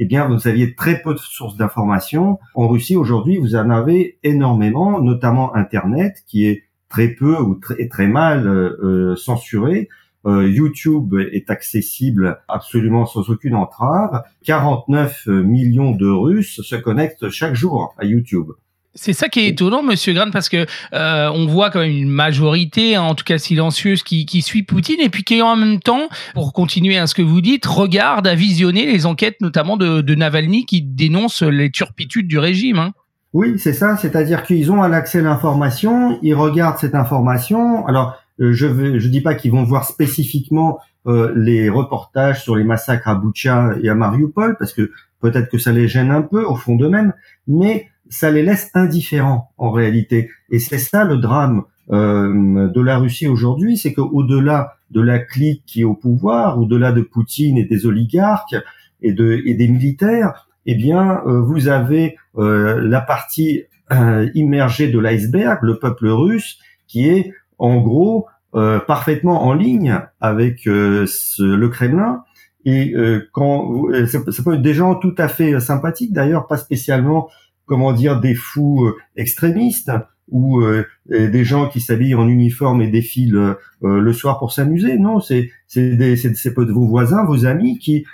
eh 0.02 0.06
bien, 0.06 0.26
vous 0.28 0.48
aviez 0.48 0.74
très 0.74 1.02
peu 1.02 1.12
de 1.12 1.18
sources 1.18 1.56
d'informations. 1.56 2.38
En 2.54 2.68
Russie, 2.68 2.96
aujourd'hui, 2.96 3.36
vous 3.36 3.54
en 3.54 3.68
avez 3.68 4.18
énormément, 4.22 4.98
notamment 5.02 5.54
Internet, 5.54 6.22
qui 6.26 6.46
est 6.46 6.64
très 6.88 7.08
peu 7.08 7.38
ou 7.38 7.56
très, 7.56 7.86
très 7.86 8.06
mal 8.06 8.48
euh, 8.48 9.14
censuré. 9.16 9.88
Euh, 10.26 10.48
YouTube 10.48 11.14
est 11.32 11.50
accessible 11.50 12.40
absolument 12.48 13.06
sans 13.06 13.30
aucune 13.30 13.54
entrave. 13.54 14.22
49 14.44 15.26
millions 15.26 15.92
de 15.92 16.08
Russes 16.08 16.60
se 16.62 16.76
connectent 16.76 17.30
chaque 17.30 17.54
jour 17.54 17.94
à 17.98 18.04
YouTube. 18.04 18.50
C'est 18.94 19.12
ça 19.12 19.28
qui 19.28 19.40
est 19.40 19.48
étonnant, 19.48 19.84
Monsieur 19.84 20.12
Gran, 20.12 20.30
parce 20.32 20.48
que 20.48 20.66
euh, 20.94 21.30
on 21.32 21.46
voit 21.46 21.70
quand 21.70 21.78
même 21.78 21.96
une 21.96 22.10
majorité, 22.10 22.96
hein, 22.96 23.02
en 23.02 23.14
tout 23.14 23.24
cas 23.24 23.38
silencieuse, 23.38 24.02
qui, 24.02 24.26
qui, 24.26 24.42
suit 24.42 24.64
Poutine 24.64 25.00
et 25.00 25.08
puis 25.08 25.22
qui 25.22 25.40
en 25.42 25.54
même 25.54 25.78
temps, 25.78 26.08
pour 26.34 26.52
continuer 26.52 26.98
à 26.98 27.06
ce 27.06 27.14
que 27.14 27.22
vous 27.22 27.40
dites, 27.40 27.66
regarde 27.66 28.26
à 28.26 28.34
visionner 28.34 28.86
les 28.86 29.06
enquêtes, 29.06 29.40
notamment 29.40 29.76
de, 29.76 30.00
de 30.00 30.14
Navalny, 30.16 30.66
qui 30.66 30.82
dénonce 30.82 31.42
les 31.42 31.70
turpitudes 31.70 32.26
du 32.26 32.38
régime. 32.38 32.78
Hein. 32.78 32.92
Oui, 33.32 33.60
c'est 33.60 33.74
ça. 33.74 33.96
C'est-à-dire 33.96 34.42
qu'ils 34.42 34.72
ont 34.72 34.82
accès 34.82 35.20
à 35.20 35.22
l'information, 35.22 36.18
ils 36.22 36.34
regardent 36.34 36.78
cette 36.78 36.96
information. 36.96 37.86
Alors, 37.86 38.08
euh, 38.08 38.19
je 38.40 38.66
ne 38.66 38.98
je 38.98 39.08
dis 39.08 39.20
pas 39.20 39.34
qu'ils 39.34 39.52
vont 39.52 39.64
voir 39.64 39.84
spécifiquement 39.84 40.78
euh, 41.06 41.32
les 41.36 41.68
reportages 41.68 42.42
sur 42.42 42.56
les 42.56 42.64
massacres 42.64 43.08
à 43.08 43.14
Boucha 43.14 43.74
et 43.82 43.88
à 43.88 43.94
Mariupol, 43.94 44.56
parce 44.58 44.72
que 44.72 44.90
peut-être 45.20 45.50
que 45.50 45.58
ça 45.58 45.72
les 45.72 45.88
gêne 45.88 46.10
un 46.10 46.22
peu 46.22 46.44
au 46.44 46.56
fond 46.56 46.76
d'eux-mêmes, 46.76 47.12
mais 47.46 47.88
ça 48.08 48.30
les 48.30 48.42
laisse 48.42 48.70
indifférents 48.74 49.50
en 49.58 49.70
réalité. 49.70 50.30
Et 50.50 50.58
c'est 50.58 50.78
ça 50.78 51.04
le 51.04 51.18
drame 51.18 51.62
euh, 51.90 52.68
de 52.68 52.80
la 52.80 52.98
Russie 52.98 53.28
aujourd'hui, 53.28 53.76
c'est 53.76 53.92
qu'au-delà 53.92 54.74
de 54.90 55.00
la 55.00 55.18
clique 55.18 55.62
qui 55.66 55.82
est 55.82 55.84
au 55.84 55.94
pouvoir, 55.94 56.58
au-delà 56.58 56.92
de 56.92 57.02
Poutine 57.02 57.56
et 57.56 57.64
des 57.64 57.86
oligarques 57.86 58.56
et, 59.02 59.12
de, 59.12 59.40
et 59.44 59.54
des 59.54 59.68
militaires, 59.68 60.48
eh 60.66 60.74
bien, 60.74 61.22
euh, 61.26 61.40
vous 61.40 61.68
avez 61.68 62.16
euh, 62.36 62.80
la 62.80 63.00
partie 63.00 63.64
euh, 63.92 64.28
immergée 64.34 64.88
de 64.88 64.98
l'iceberg, 64.98 65.58
le 65.62 65.78
peuple 65.78 66.08
russe, 66.08 66.58
qui 66.86 67.08
est 67.08 67.32
en 67.60 67.80
gros 67.80 68.26
parfaitement 68.52 69.44
en 69.44 69.54
ligne 69.54 70.00
avec 70.20 70.64
le 70.64 71.66
Kremlin. 71.68 72.24
Et 72.64 72.94
quand 73.32 73.86
ça 74.06 74.42
peut 74.42 74.54
être 74.54 74.62
des 74.62 74.74
gens 74.74 74.96
tout 74.96 75.14
à 75.18 75.28
fait 75.28 75.60
sympathiques, 75.60 76.12
d'ailleurs, 76.12 76.48
pas 76.48 76.56
spécialement 76.56 77.28
comment 77.70 77.92
dire, 77.92 78.18
des 78.18 78.34
fous 78.34 78.84
euh, 78.84 78.96
extrémistes 79.14 79.92
ou 80.28 80.60
euh, 80.60 80.84
des 81.08 81.44
gens 81.44 81.68
qui 81.68 81.80
s'habillent 81.80 82.16
en 82.16 82.28
uniforme 82.28 82.82
et 82.82 82.88
défilent 82.88 83.36
euh, 83.84 84.00
le 84.00 84.12
soir 84.12 84.40
pour 84.40 84.52
s'amuser. 84.52 84.98
Non, 84.98 85.20
c'est 85.20 85.50
c'est 85.68 85.94
des 85.94 86.16
c'est 86.16 86.52
vos 86.52 86.86
voisins, 86.86 87.24
vos 87.24 87.46
amis 87.46 87.78
qui 87.78 88.04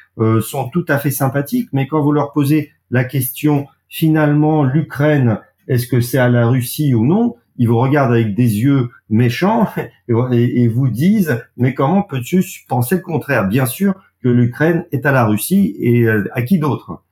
sont 0.43 0.69
tout 0.69 0.85
à 0.89 0.99
fait 0.99 1.11
sympathiques, 1.11 1.71
mais 1.73 1.87
quand 1.87 2.03
vous 2.03 2.13
leur 2.13 2.33
posez 2.33 2.71
la 2.91 3.05
question 3.05 3.67
finalement 3.89 4.63
l'Ukraine, 4.63 5.39
est-ce 5.69 5.87
que 5.87 6.01
c'est 6.01 6.19
à 6.19 6.29
la 6.29 6.47
Russie 6.47 6.95
ou 6.95 7.07
non 7.07 7.37
Ils 7.59 7.69
vous 7.69 7.79
regardent 7.79 8.13
avec 8.13 8.35
des 8.35 8.59
yeux 8.61 8.91
méchants 9.11 9.69
et, 10.09 10.69
vous 10.69 10.89
disent 10.89 11.43
mais 11.57 11.75
comment 11.75 12.03
peux-tu 12.03 12.45
penser 12.69 12.97
le 12.97 13.03
contraire? 13.03 13.49
Bien 13.49 13.67
sûr 13.67 13.95
que 14.23 14.29
l'Ukraine 14.29 14.85
est 14.93 15.07
à 15.07 15.13
la 15.13 15.25
Russie 15.25 15.77
et 15.79 16.09
à 16.09 16.43
qui 16.43 16.59
d'autre? 16.59 17.03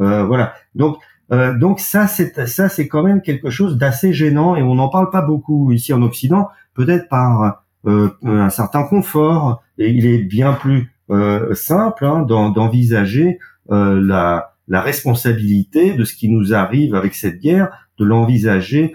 Euh, 0.00 0.24
Voilà. 0.24 0.54
Donc 0.74 0.98
euh, 1.32 1.56
donc 1.56 1.80
ça, 1.80 2.06
c'est 2.06 2.46
ça, 2.46 2.68
c'est 2.68 2.88
quand 2.88 3.02
même 3.02 3.22
quelque 3.22 3.50
chose 3.50 3.78
d'assez 3.78 4.12
gênant 4.12 4.54
et 4.54 4.62
on 4.62 4.74
n'en 4.74 4.88
parle 4.88 5.10
pas 5.10 5.22
beaucoup 5.22 5.72
ici 5.72 5.92
en 5.92 6.02
Occident, 6.02 6.48
peut-être 6.74 7.08
par 7.08 7.64
euh, 7.86 8.10
un 8.22 8.50
certain 8.50 8.84
confort. 8.84 9.62
Et 9.78 9.90
il 9.90 10.06
est 10.06 10.18
bien 10.18 10.52
plus 10.52 10.92
euh, 11.10 11.54
simple 11.54 12.04
hein, 12.04 12.22
d'envisager 12.22 13.38
la, 13.68 14.54
la 14.68 14.80
responsabilité 14.82 15.94
de 15.94 16.04
ce 16.04 16.14
qui 16.14 16.28
nous 16.28 16.52
arrive 16.52 16.94
avec 16.94 17.14
cette 17.14 17.40
guerre, 17.40 17.88
de 18.02 18.08
l'envisager 18.08 18.94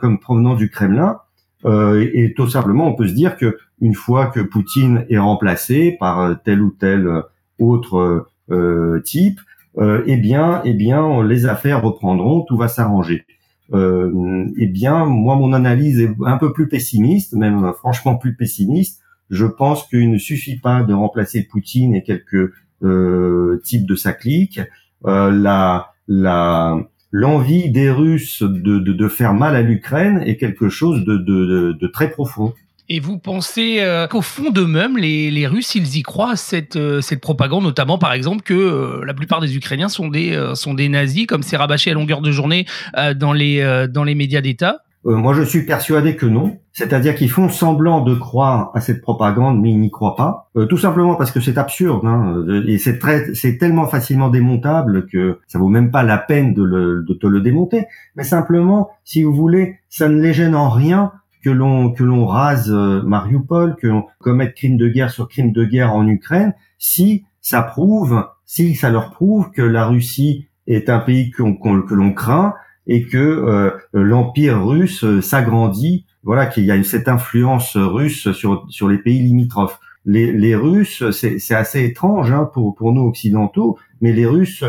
comme 0.00 0.18
provenant 0.20 0.54
du 0.54 0.70
Kremlin. 0.70 1.18
et, 1.64 2.10
et, 2.14 2.34
tout 2.34 2.48
simplement, 2.48 2.88
on 2.88 2.94
peut 2.94 3.08
se 3.08 3.14
dire 3.14 3.36
que 3.36 3.58
une 3.80 3.94
fois 3.94 4.26
que 4.26 4.40
Poutine 4.40 5.06
est 5.10 5.18
remplacé 5.18 5.96
par 5.98 6.40
tel 6.42 6.62
ou 6.62 6.70
tel 6.70 7.08
autre 7.58 8.26
type, 9.04 9.40
euh, 9.78 10.02
eh 10.06 10.16
bien, 10.16 10.60
eh 10.64 10.74
bien, 10.74 11.22
les 11.22 11.46
affaires 11.46 11.82
reprendront, 11.82 12.42
tout 12.42 12.56
va 12.56 12.68
s'arranger. 12.68 13.24
Euh, 13.72 14.46
eh 14.58 14.66
bien, 14.66 15.06
moi, 15.06 15.36
mon 15.36 15.52
analyse 15.52 16.00
est 16.00 16.14
un 16.26 16.36
peu 16.36 16.52
plus 16.52 16.68
pessimiste, 16.68 17.34
même 17.34 17.72
franchement 17.78 18.16
plus 18.16 18.34
pessimiste. 18.34 19.00
Je 19.30 19.46
pense 19.46 19.86
qu'il 19.88 20.10
ne 20.10 20.18
suffit 20.18 20.58
pas 20.58 20.82
de 20.82 20.92
remplacer 20.92 21.44
Poutine 21.44 21.94
et 21.94 22.02
quelques 22.02 22.52
euh, 22.82 23.62
types 23.64 23.86
de 23.86 23.94
sa 23.94 24.12
clique. 24.12 24.60
Euh, 25.06 25.30
la, 25.30 25.92
la, 26.06 26.78
l'envie 27.12 27.70
des 27.70 27.90
Russes 27.90 28.42
de, 28.42 28.78
de, 28.78 29.08
faire 29.08 29.34
mal 29.34 29.54
à 29.54 29.62
l'Ukraine 29.62 30.22
est 30.26 30.38
quelque 30.38 30.70
chose 30.70 31.04
de, 31.04 31.18
de, 31.18 31.76
de 31.78 31.86
très 31.86 32.10
profond. 32.10 32.54
Et 32.88 33.00
vous 33.00 33.18
pensez 33.18 33.76
euh, 33.80 34.06
qu'au 34.06 34.22
fond 34.22 34.50
d'eux-mêmes, 34.50 34.96
les, 34.96 35.30
les, 35.30 35.46
Russes, 35.46 35.74
ils 35.74 35.96
y 35.96 36.02
croient 36.02 36.36
cette, 36.36 36.76
euh, 36.76 37.00
cette 37.00 37.20
propagande, 37.20 37.64
notamment 37.64 37.96
par 37.96 38.12
exemple 38.12 38.42
que 38.42 38.54
euh, 38.54 39.04
la 39.04 39.14
plupart 39.14 39.40
des 39.40 39.56
Ukrainiens 39.56 39.88
sont 39.88 40.08
des, 40.08 40.52
sont 40.54 40.74
des 40.74 40.88
nazis, 40.88 41.26
comme 41.26 41.42
c'est 41.42 41.56
rabâché 41.56 41.90
à 41.90 41.94
longueur 41.94 42.22
de 42.22 42.32
journée 42.32 42.66
dans, 43.16 43.32
les, 43.32 43.86
dans 43.88 44.04
les 44.04 44.14
médias 44.14 44.40
d'État? 44.40 44.82
Moi, 45.04 45.34
je 45.34 45.42
suis 45.42 45.62
persuadé 45.62 46.14
que 46.14 46.26
non. 46.26 46.58
C'est-à-dire 46.72 47.14
qu'ils 47.14 47.30
font 47.30 47.48
semblant 47.48 48.00
de 48.00 48.14
croire 48.14 48.70
à 48.74 48.80
cette 48.80 49.02
propagande, 49.02 49.60
mais 49.60 49.70
ils 49.70 49.80
n'y 49.80 49.90
croient 49.90 50.16
pas. 50.16 50.50
tout 50.68 50.78
simplement 50.78 51.16
parce 51.16 51.30
que 51.30 51.40
c'est 51.40 51.58
absurde, 51.58 52.06
hein, 52.06 52.44
et 52.66 52.78
c'est 52.78 52.98
très, 52.98 53.34
c'est 53.34 53.58
tellement 53.58 53.86
facilement 53.86 54.30
démontable 54.30 55.06
que 55.06 55.40
ça 55.48 55.58
vaut 55.58 55.68
même 55.68 55.90
pas 55.90 56.02
la 56.02 56.18
peine 56.18 56.54
de, 56.54 56.62
le, 56.62 57.04
te 57.20 57.26
le 57.26 57.40
démonter. 57.40 57.86
Mais 58.16 58.24
simplement, 58.24 58.90
si 59.04 59.22
vous 59.22 59.34
voulez, 59.34 59.76
ça 59.88 60.08
ne 60.08 60.20
les 60.20 60.32
gêne 60.32 60.54
en 60.54 60.70
rien 60.70 61.12
que 61.44 61.50
l'on 61.50 61.90
que 61.90 62.04
l'on 62.04 62.24
rase 62.24 62.70
euh, 62.72 63.02
Mariupol, 63.02 63.76
que 63.76 63.88
l'on 63.88 64.06
commette 64.20 64.54
crime 64.54 64.76
de 64.76 64.88
guerre 64.88 65.10
sur 65.10 65.28
crime 65.28 65.52
de 65.52 65.64
guerre 65.64 65.92
en 65.92 66.06
Ukraine, 66.06 66.54
si 66.78 67.24
ça 67.40 67.62
prouve, 67.62 68.24
si 68.46 68.76
ça 68.76 68.90
leur 68.90 69.10
prouve 69.10 69.50
que 69.50 69.62
la 69.62 69.86
Russie 69.86 70.46
est 70.68 70.88
un 70.88 71.00
pays 71.00 71.30
que 71.30 71.42
l'on 71.42 72.12
craint 72.12 72.54
et 72.86 73.06
que 73.06 73.18
euh, 73.18 73.70
l'empire 73.92 74.64
russe 74.66 75.04
euh, 75.04 75.20
s'agrandit, 75.20 76.04
voilà 76.22 76.46
qu'il 76.46 76.64
y 76.64 76.70
a 76.70 76.82
cette 76.84 77.08
influence 77.08 77.76
russe 77.76 78.32
sur 78.32 78.66
sur 78.68 78.88
les 78.88 78.98
pays 78.98 79.20
limitrophes. 79.20 79.78
Les, 80.04 80.32
les 80.32 80.56
Russes, 80.56 81.04
c'est 81.12 81.54
assez 81.54 81.84
étrange 81.84 82.32
hein, 82.32 82.50
pour 82.52 82.74
pour 82.74 82.92
nous 82.92 83.02
occidentaux, 83.02 83.78
mais 84.00 84.12
les 84.12 84.26
Russes 84.26 84.64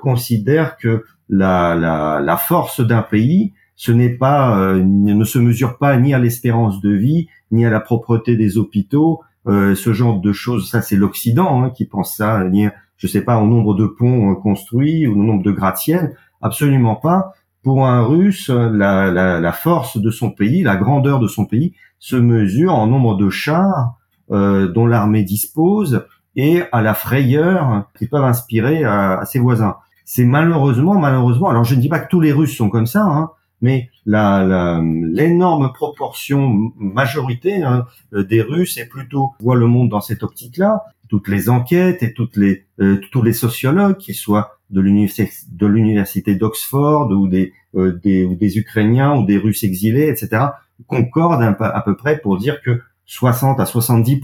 considèrent 0.00 0.76
que 0.76 1.04
la, 1.28 1.76
la, 1.76 2.20
la 2.20 2.36
force 2.36 2.80
d'un 2.80 3.02
pays, 3.02 3.52
ce 3.76 3.90
n'est 3.90 4.10
pas, 4.10 4.58
euh, 4.60 4.82
ne 4.84 5.24
se 5.24 5.38
mesure 5.38 5.78
pas 5.78 5.96
ni 5.96 6.14
à 6.14 6.18
l'espérance 6.18 6.80
de 6.80 6.92
vie, 6.92 7.28
ni 7.50 7.66
à 7.66 7.70
la 7.70 7.80
propreté 7.80 8.36
des 8.36 8.58
hôpitaux, 8.58 9.20
euh, 9.46 9.74
ce 9.74 9.92
genre 9.92 10.20
de 10.20 10.32
choses. 10.32 10.70
Ça, 10.70 10.82
c'est 10.82 10.96
l'Occident 10.96 11.64
hein, 11.64 11.70
qui 11.70 11.84
pense 11.84 12.16
ça, 12.16 12.44
ni, 12.44 12.68
je 12.96 13.06
sais 13.06 13.22
pas, 13.22 13.38
au 13.38 13.46
nombre 13.46 13.74
de 13.74 13.86
ponts 13.86 14.30
euh, 14.30 14.34
construits 14.34 15.06
ou 15.06 15.20
au 15.20 15.24
nombre 15.24 15.42
de 15.42 15.50
gratte-ciels. 15.50 16.14
Absolument 16.40 16.96
pas. 16.96 17.32
Pour 17.62 17.86
un 17.86 18.02
Russe, 18.02 18.48
la, 18.48 19.10
la, 19.10 19.40
la, 19.40 19.52
force 19.52 19.96
de 19.96 20.10
son 20.10 20.30
pays, 20.30 20.62
la 20.62 20.76
grandeur 20.76 21.20
de 21.20 21.28
son 21.28 21.46
pays, 21.46 21.74
se 21.98 22.16
mesure 22.16 22.74
en 22.74 22.86
nombre 22.86 23.16
de 23.16 23.30
chars 23.30 23.94
dont 24.28 24.86
l'armée 24.86 25.22
dispose 25.22 26.06
et 26.36 26.62
à 26.72 26.80
la 26.80 26.94
frayeur 26.94 27.84
qui 27.96 28.06
peuvent 28.06 28.24
inspirer 28.24 28.82
à, 28.82 29.18
à 29.18 29.24
ses 29.26 29.38
voisins. 29.38 29.76
C'est 30.04 30.24
malheureusement, 30.24 30.94
malheureusement. 30.98 31.48
Alors, 31.50 31.64
je 31.64 31.74
ne 31.74 31.80
dis 31.80 31.88
pas 31.88 32.00
que 32.00 32.08
tous 32.08 32.20
les 32.20 32.32
Russes 32.32 32.56
sont 32.56 32.70
comme 32.70 32.86
ça. 32.86 33.02
Hein, 33.02 33.30
mais 33.62 33.90
l'énorme 34.04 35.62
la, 35.62 35.68
proportion 35.68 36.72
majorité 36.76 37.62
hein, 37.62 37.86
euh, 38.12 38.24
des 38.24 38.42
Russes 38.42 38.76
est 38.76 38.88
plutôt 38.88 39.30
voit 39.40 39.56
le 39.56 39.66
monde 39.66 39.88
dans 39.88 40.00
cette 40.00 40.22
optique-là. 40.22 40.82
Toutes 41.08 41.28
les 41.28 41.48
enquêtes 41.48 42.02
et 42.02 42.12
toutes 42.12 42.36
les 42.36 42.66
euh, 42.80 43.00
tous 43.12 43.22
les 43.22 43.32
sociologues, 43.32 43.96
qu'ils 43.98 44.14
soient 44.14 44.58
de 44.72 45.66
l'université 45.66 46.34
d'Oxford 46.34 47.10
ou 47.10 47.28
des, 47.28 47.52
euh, 47.76 47.92
des 48.02 48.24
ou 48.24 48.34
des 48.34 48.58
Ukrainiens 48.58 49.16
ou 49.16 49.24
des 49.24 49.38
Russes 49.38 49.62
exilés, 49.64 50.08
etc., 50.08 50.46
concordent 50.86 51.42
à 51.42 51.82
peu 51.84 51.96
près 51.96 52.18
pour 52.18 52.38
dire 52.38 52.60
que 52.62 52.80
60 53.06 53.60
à 53.60 53.66
70 53.66 54.20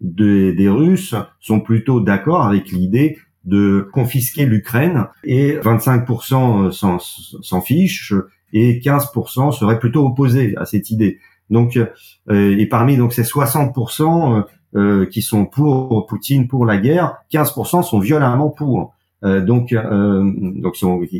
des, 0.00 0.52
des 0.54 0.68
Russes 0.68 1.14
sont 1.40 1.60
plutôt 1.60 2.00
d'accord 2.00 2.46
avec 2.46 2.70
l'idée 2.70 3.18
de 3.44 3.88
confisquer 3.92 4.46
l'Ukraine 4.46 5.06
et 5.24 5.56
25% 5.56 6.70
s'en 6.70 7.60
fichent 7.60 8.14
et 8.52 8.80
15% 8.80 9.52
seraient 9.52 9.78
plutôt 9.78 10.06
opposés 10.06 10.54
à 10.56 10.64
cette 10.64 10.90
idée. 10.90 11.18
Donc, 11.50 11.78
euh, 12.30 12.56
et 12.56 12.66
parmi 12.66 12.96
donc 12.96 13.12
ces 13.12 13.22
60% 13.22 14.38
euh, 14.38 14.42
euh, 14.76 15.06
qui 15.06 15.22
sont 15.22 15.46
pour 15.46 16.06
Poutine, 16.06 16.46
pour 16.46 16.66
la 16.66 16.76
guerre, 16.76 17.16
15% 17.32 17.82
sont 17.82 17.98
violemment 17.98 18.50
pour. 18.50 18.94
Donc, 19.22 19.74
donc 19.74 20.76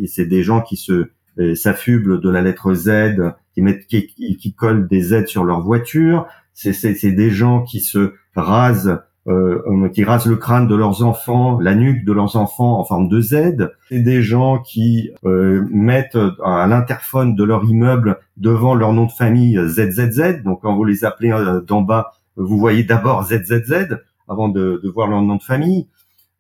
c'est 0.06 0.26
des 0.26 0.42
gens 0.42 0.60
qui 0.60 0.76
se 0.76 1.10
s'affublent 1.54 2.20
de 2.20 2.30
la 2.30 2.42
lettre 2.42 2.74
Z, 2.74 3.32
qui 3.54 3.62
mettent, 3.62 3.86
qui, 3.86 4.36
qui 4.36 4.54
collent 4.54 4.88
des 4.88 5.00
Z 5.00 5.26
sur 5.26 5.44
leur 5.44 5.60
voiture. 5.60 6.26
C'est 6.54 7.12
des 7.12 7.30
gens 7.30 7.62
qui 7.62 7.80
se 7.80 8.14
rasent 8.34 8.98
euh, 9.28 9.90
qui 9.90 10.04
rasent 10.04 10.26
le 10.26 10.36
crâne 10.36 10.68
de 10.68 10.74
leurs 10.74 11.04
enfants, 11.04 11.60
la 11.60 11.74
nuque 11.74 12.04
de 12.06 12.12
leurs 12.14 12.36
enfants 12.36 12.78
en 12.78 12.84
forme 12.84 13.08
de 13.08 13.20
Z. 13.20 13.70
C'est 13.90 14.00
des 14.00 14.22
gens 14.22 14.58
qui 14.58 15.10
euh, 15.26 15.66
mettent 15.70 16.18
à 16.42 16.66
l'interphone 16.66 17.34
de 17.34 17.44
leur 17.44 17.62
immeuble 17.64 18.20
devant 18.38 18.74
leur 18.74 18.94
nom 18.94 19.04
de 19.04 19.12
famille 19.12 19.58
ZZZ. 19.58 20.42
Donc 20.44 20.62
quand 20.62 20.74
vous 20.74 20.84
les 20.84 21.04
appelez 21.04 21.30
euh, 21.30 21.60
d'en 21.60 21.82
bas, 21.82 22.12
vous 22.36 22.58
voyez 22.58 22.84
d'abord 22.84 23.24
ZZZ 23.24 23.98
avant 24.28 24.48
de, 24.48 24.80
de, 24.82 24.88
voir 24.88 25.08
leur 25.08 25.20
nom 25.20 25.36
de 25.36 25.42
famille. 25.42 25.88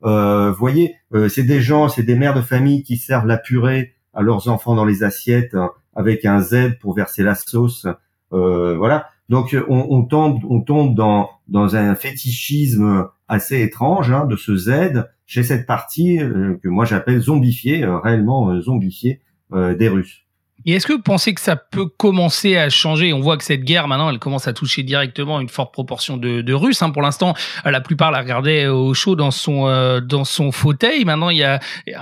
Euh, 0.04 0.52
voyez, 0.52 0.94
euh, 1.14 1.28
c'est 1.28 1.42
des 1.42 1.60
gens, 1.60 1.88
c'est 1.88 2.02
des 2.02 2.14
mères 2.14 2.34
de 2.34 2.40
famille 2.40 2.82
qui 2.82 2.96
servent 2.96 3.26
la 3.26 3.38
purée 3.38 3.94
à 4.14 4.22
leurs 4.22 4.48
enfants 4.48 4.74
dans 4.74 4.84
les 4.84 5.02
assiettes 5.02 5.56
avec 5.94 6.24
un 6.24 6.40
Z 6.40 6.78
pour 6.80 6.94
verser 6.94 7.22
la 7.22 7.34
sauce. 7.34 7.86
voilà. 8.30 9.08
Donc 9.28 9.54
on, 9.68 9.86
on, 9.90 10.04
tombe, 10.04 10.40
on 10.48 10.62
tombe 10.62 10.94
dans, 10.94 11.28
dans 11.48 11.76
un 11.76 11.94
fétichisme 11.94 13.08
assez 13.28 13.60
étrange 13.60 14.10
hein, 14.10 14.24
de 14.24 14.36
ce 14.36 14.56
Z 14.56 15.04
chez 15.26 15.42
cette 15.42 15.66
partie 15.66 16.20
euh, 16.20 16.58
que 16.62 16.68
moi 16.68 16.86
j'appelle 16.86 17.20
zombifiée, 17.20 17.84
euh, 17.84 17.98
réellement 17.98 18.50
euh, 18.50 18.60
zombifiée 18.60 19.20
des 19.50 19.88
Russes. 19.88 20.26
Et 20.64 20.72
est-ce 20.72 20.86
que 20.86 20.92
vous 20.92 21.02
pensez 21.02 21.34
que 21.34 21.40
ça 21.40 21.56
peut 21.56 21.86
commencer 21.86 22.56
à 22.56 22.68
changer? 22.68 23.12
On 23.12 23.20
voit 23.20 23.36
que 23.36 23.44
cette 23.44 23.62
guerre, 23.62 23.86
maintenant, 23.86 24.10
elle 24.10 24.18
commence 24.18 24.48
à 24.48 24.52
toucher 24.52 24.82
directement 24.82 25.40
une 25.40 25.48
forte 25.48 25.72
proportion 25.72 26.16
de, 26.16 26.52
Russes. 26.52 26.82
Hein. 26.82 26.90
Pour 26.90 27.02
l'instant, 27.02 27.34
la 27.64 27.80
plupart 27.80 28.10
la 28.10 28.18
regardaient 28.20 28.66
au 28.66 28.92
chaud 28.92 29.14
dans 29.14 29.30
son 29.30 29.68
euh, 29.68 30.00
dans 30.00 30.24
son 30.24 30.50
fauteuil. 30.50 31.04
Maintenant, 31.04 31.30
il 31.30 31.38
y 31.38 31.44
a, 31.44 31.60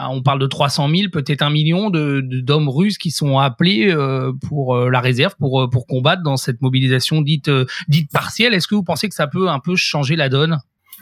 on 0.08 0.22
parle 0.22 0.38
de 0.38 0.46
300 0.46 0.88
000, 0.88 1.10
peut-être 1.12 1.42
un 1.42 1.50
million 1.50 1.90
d'hommes 1.90 2.68
russes 2.68 2.98
qui 2.98 3.10
sont 3.10 3.38
appelés 3.38 3.88
euh, 3.90 4.32
pour 4.48 4.74
euh, 4.74 4.88
la 4.88 5.00
réserve, 5.00 5.34
pour 5.38 5.68
pour 5.70 5.86
combattre 5.86 6.22
dans 6.22 6.36
cette 6.36 6.62
mobilisation 6.62 7.20
dite 7.20 7.50
dite 7.88 8.10
partielle. 8.10 8.54
Est-ce 8.54 8.68
que 8.68 8.74
vous 8.74 8.84
pensez 8.84 9.08
que 9.08 9.14
ça 9.14 9.26
peut 9.26 9.48
un 9.48 9.60
peu 9.60 9.76
changer 9.76 10.16
la 10.16 10.28
donne? 10.28 10.58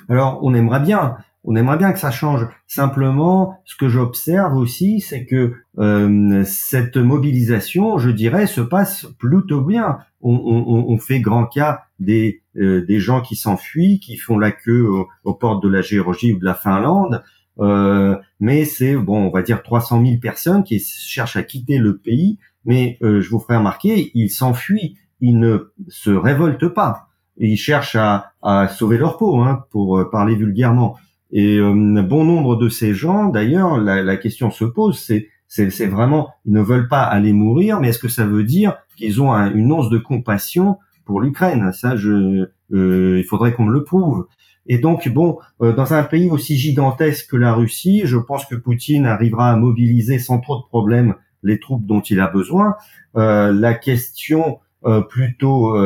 Alors, 0.08 0.40
on 0.42 0.54
aimerait 0.54 0.80
bien 0.80 1.16
on 1.44 1.56
aimerait 1.56 1.76
bien 1.76 1.92
que 1.92 1.98
ça 1.98 2.10
change. 2.10 2.46
Simplement, 2.66 3.58
ce 3.66 3.76
que 3.76 3.88
j'observe 3.88 4.56
aussi, 4.56 5.00
c'est 5.00 5.26
que 5.26 5.52
euh, 5.78 6.42
cette 6.46 6.96
mobilisation, 6.96 7.98
je 7.98 8.10
dirais, 8.10 8.46
se 8.46 8.62
passe 8.62 9.06
plutôt 9.18 9.60
bien. 9.60 9.98
On, 10.22 10.96
fait 10.96 11.20
grand 11.20 11.44
cas 11.44 11.82
des, 11.98 12.42
euh, 12.56 12.82
des 12.86 12.98
gens 12.98 13.20
qui 13.20 13.36
s'enfuient, 13.36 14.00
qui 14.00 14.16
font 14.16 14.38
la 14.38 14.52
queue 14.52 14.88
aux, 15.24 15.34
portes 15.34 15.62
de 15.62 15.68
la 15.68 15.82
Géorgie 15.82 16.32
ou 16.32 16.38
de 16.38 16.44
la 16.46 16.54
Finlande. 16.54 17.22
Euh, 17.60 18.16
mais 18.40 18.64
c'est 18.64 18.96
bon, 18.96 19.26
on 19.26 19.30
va 19.30 19.42
dire 19.42 19.62
300 19.62 20.02
000 20.02 20.18
personnes 20.20 20.64
qui 20.64 20.80
cherchent 20.80 21.36
à 21.36 21.42
quitter 21.42 21.76
le 21.76 21.98
pays. 21.98 22.38
Mais 22.64 22.96
je 23.02 23.28
vous 23.28 23.38
ferai 23.38 23.58
remarquer, 23.58 24.10
ils 24.14 24.30
s'enfuient, 24.30 24.96
ils 25.20 25.38
ne 25.38 25.70
se 25.88 26.10
révoltent 26.10 26.68
pas. 26.68 27.08
Ils 27.36 27.58
cherchent 27.58 27.96
à, 27.96 28.32
à 28.40 28.68
sauver 28.68 28.96
leur 28.96 29.18
peau, 29.18 29.42
hein, 29.42 29.66
pour 29.70 30.08
parler 30.10 30.34
vulgairement. 30.36 30.96
Et 31.34 31.58
euh, 31.58 32.02
bon 32.02 32.24
nombre 32.24 32.54
de 32.54 32.68
ces 32.68 32.94
gens, 32.94 33.26
d'ailleurs, 33.26 33.78
la, 33.78 34.02
la, 34.04 34.16
question 34.16 34.52
se 34.52 34.64
pose, 34.64 34.98
c'est 34.98 35.28
c'est 35.48 35.86
vraiment, 35.86 36.30
ils 36.46 36.52
ne 36.52 36.62
veulent 36.62 36.88
pas 36.88 37.02
aller 37.02 37.32
mourir, 37.32 37.80
mais 37.80 37.88
est-ce 37.88 37.98
que 37.98 38.08
ça 38.08 38.24
veut 38.24 38.44
dire 38.44 38.76
qu'ils 38.96 39.20
ont 39.20 39.32
une 39.32 39.70
once 39.72 39.88
de 39.88 39.98
compassion 39.98 40.78
pour 41.04 41.20
l'Ukraine? 41.20 41.70
Ça, 41.72 41.96
je, 41.96 42.48
euh, 42.72 43.18
il 43.18 43.24
faudrait 43.24 43.52
qu'on 43.52 43.64
me 43.64 43.72
le 43.72 43.84
prouve. 43.84 44.26
Et 44.66 44.78
donc, 44.78 45.08
bon, 45.08 45.38
euh, 45.60 45.72
dans 45.72 45.92
un 45.92 46.02
pays 46.02 46.30
aussi 46.30 46.56
gigantesque 46.56 47.30
que 47.30 47.36
la 47.36 47.52
Russie, 47.52 48.02
je 48.04 48.16
pense 48.16 48.46
que 48.46 48.54
Poutine 48.54 49.06
arrivera 49.06 49.50
à 49.50 49.56
mobiliser 49.56 50.18
sans 50.18 50.40
trop 50.40 50.56
de 50.56 50.66
problèmes 50.68 51.14
les 51.42 51.60
troupes 51.60 51.84
dont 51.84 52.00
il 52.00 52.20
a 52.20 52.28
besoin. 52.28 52.76
Euh, 53.16 53.52
la 53.52 53.74
question 53.74 54.58
euh, 54.86 55.02
plutôt 55.02 55.76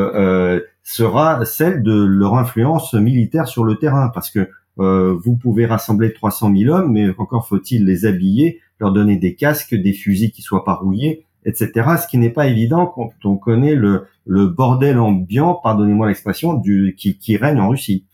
sera 0.83 1.45
celle 1.45 1.83
de 1.83 1.93
leur 1.93 2.35
influence 2.35 2.93
militaire 2.93 3.47
sur 3.47 3.63
le 3.63 3.75
terrain, 3.75 4.09
parce 4.09 4.31
que 4.31 4.39
euh, 4.39 4.47
vous 4.79 5.35
pouvez 5.35 5.65
rassembler 5.65 6.13
300 6.13 6.55
000 6.55 6.73
hommes, 6.73 6.93
mais 6.93 7.09
encore 7.17 7.47
faut-il 7.47 7.85
les 7.85 8.05
habiller, 8.05 8.59
leur 8.79 8.91
donner 8.91 9.17
des 9.17 9.35
casques, 9.35 9.75
des 9.75 9.93
fusils 9.93 10.31
qui 10.31 10.41
soient 10.41 10.63
pas 10.63 10.75
rouillés, 10.75 11.25
etc. 11.45 11.71
Ce 12.01 12.07
qui 12.07 12.17
n'est 12.17 12.29
pas 12.29 12.47
évident 12.47 12.85
quand 12.87 13.11
on 13.25 13.37
connaît 13.37 13.75
le, 13.75 14.07
bordel 14.25 14.99
ambiant, 14.99 15.55
pardonnez-moi 15.55 16.07
l'expression, 16.07 16.53
du 16.53 16.95
qui 16.97 17.37
règne 17.37 17.59
en 17.59 17.69
Russie. 17.69 18.05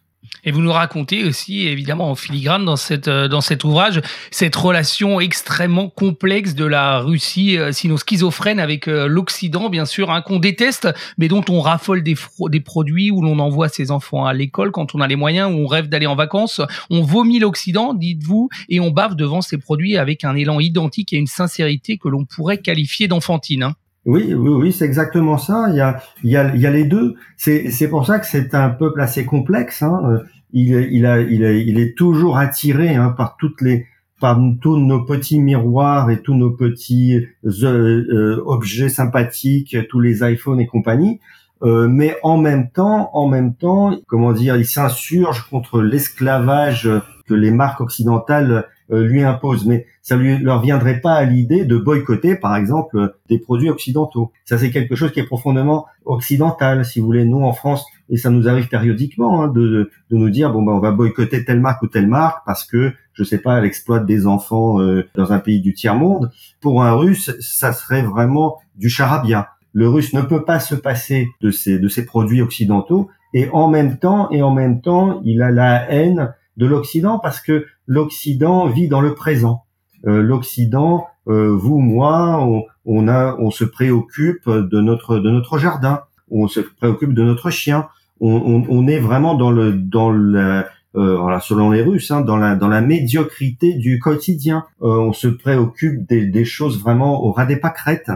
Et 0.46 0.52
vous 0.52 0.62
nous 0.62 0.72
racontez 0.72 1.26
aussi, 1.26 1.68
évidemment, 1.68 2.12
en 2.12 2.16
filigrane 2.16 2.66
dans, 2.66 2.76
cette, 2.76 3.08
euh, 3.08 3.28
dans 3.28 3.42
cet 3.42 3.64
ouvrage, 3.64 4.02
cette 4.30 4.56
relation 4.56 5.20
extrêmement 5.20 5.90
complexe 5.90 6.54
de 6.54 6.66
la 6.66 7.00
Russie, 7.00 7.58
euh, 7.58 7.72
sinon 7.72 7.98
schizophrène, 7.98 8.60
avec 8.60 8.88
euh, 8.88 9.08
l'Occident, 9.08 9.70
bien 9.70 9.86
sûr, 9.86 10.12
hein, 10.12 10.22
qu'on 10.22 10.40
déteste, 10.40 10.88
mais 11.18 11.28
dont 11.28 11.44
on 11.50 11.62
raffole 11.62 12.04
des, 12.04 12.16
des 12.50 12.60
produits, 12.60 13.10
où 13.10 13.22
l'on 13.22 13.40
envoie 13.40 13.70
ses 13.70 13.90
enfants 13.90 14.26
à 14.26 14.34
l'école 14.34 14.72
quand 14.72 14.94
on 14.94 15.02
a 15.02 15.08
les 15.08 15.16
moyens, 15.16 15.52
où 15.52 15.58
on 15.58 15.68
rêve 15.68 15.90
d'aller 15.90 16.08
en 16.08 16.16
vacances. 16.16 16.62
On 16.92 17.02
vomit 17.02 17.40
l'Occident, 17.40 17.96
dites-vous, 17.96 18.50
et 18.70 18.80
on 18.80 18.92
bave 18.92 19.16
devant 19.16 19.42
ces 19.42 19.58
produits 19.58 19.98
avec 19.98 20.24
un 20.24 20.36
élan 20.36 20.60
identique 20.60 21.12
et 21.14 21.18
une 21.18 21.28
sincérité 21.28 21.98
que 21.98 22.08
l'on 22.08 22.26
pourrait 22.26 22.60
qualifier 22.60 23.08
d'enfantine. 23.08 23.64
Hein. 23.64 23.74
Oui, 24.06 24.36
oui, 24.36 24.50
oui, 24.50 24.72
c'est 24.72 24.86
exactement 24.86 25.40
ça. 25.40 25.66
Il 25.70 25.78
y 25.78 25.82
a, 25.82 26.00
il 26.24 26.30
y 26.30 26.38
a, 26.38 26.54
il 26.54 26.62
y 26.62 26.68
a 26.68 26.72
les 26.72 26.84
deux. 26.84 27.16
C'est, 27.38 27.72
c'est 27.72 27.90
pour 27.90 28.06
ça 28.06 28.20
que 28.20 28.28
c'est 28.28 28.54
un 28.54 28.70
peuple 28.70 29.02
assez 29.02 29.26
complexe. 29.26 29.82
Hein. 29.82 30.22
Il, 30.54 30.70
il, 30.92 31.28
il, 31.30 31.44
il 31.44 31.80
est 31.80 31.98
toujours 31.98 32.38
attiré 32.38 32.96
hein, 32.96 33.10
par 33.10 33.36
toutes 33.38 33.62
les, 33.62 33.88
par 34.20 34.40
tous 34.62 34.78
nos 34.78 35.04
petits 35.04 35.40
miroirs 35.40 36.10
et 36.10 36.22
tous 36.22 36.36
nos 36.36 36.52
petits 36.52 37.26
euh, 37.46 37.50
euh, 37.64 38.44
objets 38.46 38.90
sympathiques, 38.90 39.78
tous 39.90 40.00
les 40.00 40.24
iPhones 40.24 40.60
et 40.60 40.68
compagnie. 40.68 41.20
Euh, 41.64 41.88
mais 41.88 42.16
en 42.24 42.38
même 42.38 42.70
temps, 42.70 43.10
en 43.14 43.28
même 43.28 43.56
temps, 43.56 43.98
comment 44.08 44.34
dire, 44.34 44.56
il 44.56 44.66
s'insurge 44.66 45.48
contre 45.50 45.82
l'esclavage 45.82 46.90
que 47.28 47.34
les 47.34 47.52
marques 47.52 47.82
occidentales 47.82 48.68
lui 48.90 49.24
impose, 49.24 49.66
mais 49.66 49.88
ça 50.02 50.16
lui 50.16 50.38
leur 50.38 50.62
viendrait 50.62 51.02
pas 51.02 51.14
à 51.14 51.26
l'idée 51.26 51.66
de 51.66 51.78
boycotter, 51.78 52.36
par 52.36 52.56
exemple, 52.56 53.16
des 53.30 53.40
produits 53.40 53.70
occidentaux. 53.70 54.32
Ça, 54.46 54.58
c'est 54.58 54.70
quelque 54.70 54.96
chose 54.96 55.12
qui 55.12 55.20
est 55.20 55.26
profondément 55.26 55.88
occidental, 56.06 56.86
si 56.86 57.00
vous 57.00 57.08
voulez. 57.08 57.26
Nous, 57.26 57.42
en 57.42 57.54
France, 57.54 57.86
et 58.10 58.18
ça 58.18 58.30
nous 58.30 58.48
arrive 58.48 58.68
périodiquement 58.68 59.44
hein, 59.44 59.48
de, 59.48 59.90
de 60.10 60.18
nous 60.18 60.30
dire 60.30 60.52
bon 60.52 60.62
ben 60.62 60.74
on 60.74 60.80
va 60.80 60.92
boycotter 60.92 61.44
telle 61.44 61.60
marque 61.60 61.82
ou 61.82 61.88
telle 61.88 62.08
marque 62.08 62.46
parce 62.46 62.64
que 62.66 62.94
je 63.14 63.24
sais 63.24 63.40
pas 63.40 63.58
elle 63.58 63.66
exploite 63.66 64.06
des 64.06 64.28
enfants 64.28 64.80
euh, 64.80 65.08
dans 65.16 65.32
un 65.34 65.40
pays 65.40 65.62
du 65.62 65.74
tiers 65.74 65.96
monde. 65.96 66.32
Pour 66.62 66.84
un 66.84 66.94
Russe, 66.94 67.32
ça 67.40 67.74
serait 67.74 68.04
vraiment 68.04 68.58
du 68.76 68.90
charabia. 68.90 69.50
Le 69.74 69.90
Russe 69.90 70.14
ne 70.14 70.22
peut 70.22 70.46
pas 70.46 70.60
se 70.60 70.76
passer 70.76 71.28
de 71.42 71.52
ces 71.52 71.80
de 71.80 71.88
ces 71.88 72.06
produits 72.06 72.42
occidentaux 72.42 73.10
et 73.34 73.50
en 73.52 73.68
même 73.68 73.98
temps 73.98 74.30
et 74.32 74.42
en 74.42 74.52
même 74.52 74.82
temps 74.82 75.22
il 75.24 75.42
a 75.42 75.52
la 75.52 75.90
haine 75.92 76.34
de 76.58 76.66
l'Occident 76.66 77.20
parce 77.20 77.42
que 77.42 77.66
l'Occident 77.88 78.68
vit 78.68 78.88
dans 78.88 79.02
le 79.02 79.14
présent. 79.14 79.64
Euh, 80.08 80.22
L'Occident, 80.22 81.08
euh, 81.28 81.56
vous, 81.56 81.80
moi, 81.80 82.40
on, 82.42 82.64
on, 82.86 83.08
a, 83.08 83.36
on 83.40 83.52
se 83.52 83.64
préoccupe 83.64 84.48
de 84.50 84.82
notre 84.82 85.18
de 85.20 85.30
notre 85.32 85.58
jardin, 85.58 86.02
on 86.30 86.48
se 86.48 86.60
préoccupe 86.60 87.14
de 87.14 87.24
notre 87.24 87.50
chien. 87.50 87.88
On, 88.22 88.36
on, 88.36 88.66
on 88.70 88.88
est 88.88 89.00
vraiment 89.00 89.36
dans 89.36 89.52
le 89.52 89.74
dans 89.74 90.10
le 90.12 90.64
euh, 90.96 91.18
voilà, 91.18 91.42
selon 91.42 91.72
les 91.72 91.82
Russes, 91.82 92.12
hein, 92.12 92.22
dans 92.22 92.38
la 92.38 92.56
dans 92.56 92.70
la 92.70 92.82
médiocrité 92.82 93.74
du 93.74 94.00
quotidien. 94.00 94.64
Euh, 94.82 94.88
on 94.88 95.14
se 95.14 95.28
préoccupe 95.28 96.08
des, 96.08 96.26
des 96.26 96.46
choses 96.46 96.80
vraiment 96.80 97.24
au 97.24 97.32
ras 97.32 97.46
des 97.46 97.58
pâquerettes, 97.58 98.12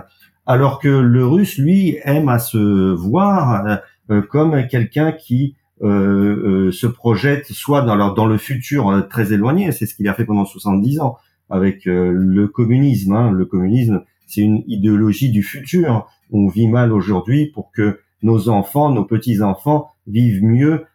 alors 0.46 0.80
que 0.80 0.88
le 0.88 1.26
Russe, 1.26 1.58
lui, 1.58 1.98
aime 2.04 2.30
à 2.30 2.40
se 2.40 2.94
voir 2.94 3.80
euh, 4.10 4.22
comme 4.22 4.68
quelqu'un 4.68 5.12
qui 5.12 5.56
se 5.82 6.88
projette 6.88 7.46
soit 7.48 7.82
dans, 7.82 7.96
leur, 7.96 8.14
dans 8.14 8.26
le 8.26 8.38
futur 8.38 8.90
euh, 8.90 9.02
très 9.02 9.34
éloigné, 9.34 9.72
c'est 9.72 9.86
ce 9.86 9.96
qu'il 9.96 10.08
a 10.08 10.14
fait 10.14 10.26
pendant 10.26 10.46
70 10.46 11.00
ans 11.00 11.18
avec 11.50 11.86
le 11.86 12.48
communisme. 12.48 13.14
Hein. 13.14 13.32
Le 13.32 13.46
communisme, 13.46 14.04
c'est 14.28 14.42
une 14.42 14.64
idéologie 14.68 15.32
du 15.32 15.42
futur. 15.42 16.08
On 16.32 16.48
vit 16.48 16.68
mal 16.68 16.92
aujourd'hui 16.94 17.48
pour 17.48 17.72
que 17.72 18.00
nos 18.22 18.50
enfants, 18.50 18.92
nos 18.92 19.06
petits-enfants 19.06 19.90
vivent 20.06 20.44
mieux 20.44 20.86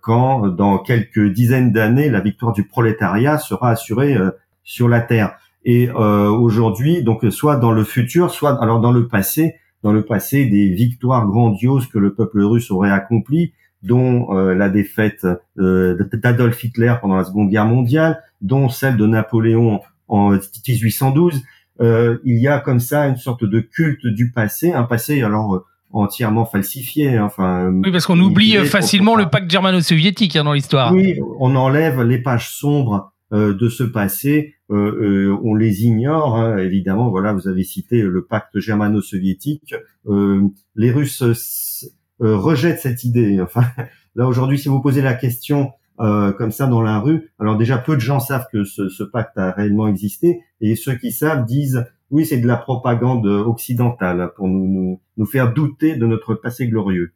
quand, 0.00 0.48
dans 0.48 0.78
quelques 0.78 1.24
dizaines 1.32 1.70
d'années, 1.70 2.10
la 2.10 2.18
victoire 2.18 2.52
du 2.52 2.64
prolétariat 2.64 3.38
sera 3.38 3.70
assurée 3.70 4.16
sur 4.64 4.88
la 4.88 5.02
Terre. 5.02 5.36
Et 5.64 5.88
aujourd'hui, 5.90 7.04
donc 7.04 7.24
soit 7.30 7.54
dans 7.54 7.70
le 7.70 7.84
futur, 7.84 8.32
soit 8.32 8.60
alors 8.60 8.80
dans 8.80 8.90
le 8.90 9.06
passé, 9.06 9.54
dans 9.84 9.92
le 9.92 10.04
passé, 10.04 10.46
des 10.46 10.68
victoires 10.70 11.28
grandioses 11.28 11.86
que 11.86 11.98
le 11.98 12.14
peuple 12.14 12.42
russe 12.42 12.72
aurait 12.72 12.90
accomplies, 12.90 13.52
dont 13.82 14.34
euh, 14.36 14.54
la 14.54 14.68
défaite 14.68 15.26
euh, 15.58 15.98
d'Adolf 16.12 16.62
Hitler 16.62 16.94
pendant 17.00 17.16
la 17.16 17.24
Seconde 17.24 17.50
Guerre 17.50 17.66
mondiale, 17.66 18.22
dont 18.40 18.68
celle 18.68 18.96
de 18.96 19.06
Napoléon 19.06 19.80
en 20.08 20.30
1812. 20.30 21.42
Euh, 21.80 22.18
il 22.24 22.40
y 22.40 22.48
a 22.48 22.60
comme 22.60 22.80
ça 22.80 23.06
une 23.06 23.16
sorte 23.16 23.44
de 23.44 23.60
culte 23.60 24.06
du 24.06 24.30
passé, 24.30 24.72
un 24.72 24.84
passé 24.84 25.22
alors 25.22 25.64
entièrement 25.90 26.44
falsifié. 26.44 27.16
Hein, 27.16 27.24
enfin, 27.24 27.72
oui, 27.82 27.90
parce 27.90 28.06
qu'on 28.06 28.20
oublie 28.20 28.54
facilement 28.66 29.16
le 29.16 29.28
pacte 29.28 29.50
germano-soviétique 29.50 30.36
hein, 30.36 30.44
dans 30.44 30.52
l'histoire. 30.52 30.92
Oui, 30.92 31.18
on 31.38 31.56
enlève 31.56 32.02
les 32.02 32.18
pages 32.18 32.50
sombres 32.50 33.12
de 33.32 33.68
ce 33.70 33.82
passé, 33.82 34.56
on 34.68 35.54
les 35.54 35.84
ignore. 35.84 36.36
Hein. 36.36 36.58
Évidemment, 36.58 37.08
voilà, 37.08 37.32
vous 37.32 37.48
avez 37.48 37.64
cité 37.64 38.02
le 38.02 38.24
pacte 38.24 38.58
germano-soviétique. 38.58 39.74
les 40.76 40.90
Russes 40.90 41.22
rejettent 42.28 42.80
cette 42.80 43.04
idée. 43.04 43.40
Enfin, 43.40 43.64
là 44.14 44.26
aujourd'hui, 44.26 44.58
si 44.58 44.68
vous 44.68 44.80
posez 44.80 45.02
la 45.02 45.14
question 45.14 45.72
comme 45.98 46.50
ça 46.50 46.66
dans 46.66 46.82
la 46.82 46.98
rue, 46.98 47.30
alors 47.38 47.56
déjà 47.56 47.78
peu 47.78 47.94
de 47.94 48.00
gens 48.00 48.18
savent 48.18 48.48
que 48.52 48.64
ce, 48.64 48.88
ce 48.88 49.04
pacte 49.04 49.38
a 49.38 49.52
réellement 49.52 49.86
existé, 49.86 50.40
et 50.60 50.74
ceux 50.74 50.96
qui 50.96 51.12
savent 51.12 51.46
disent 51.46 51.84
oui, 52.10 52.26
c'est 52.26 52.38
de 52.38 52.46
la 52.48 52.56
propagande 52.56 53.24
occidentale 53.26 54.32
pour 54.34 54.48
nous, 54.48 54.66
nous, 54.66 55.00
nous 55.16 55.26
faire 55.26 55.52
douter 55.52 55.94
de 55.94 56.06
notre 56.06 56.34
passé 56.34 56.66
glorieux 56.66 57.12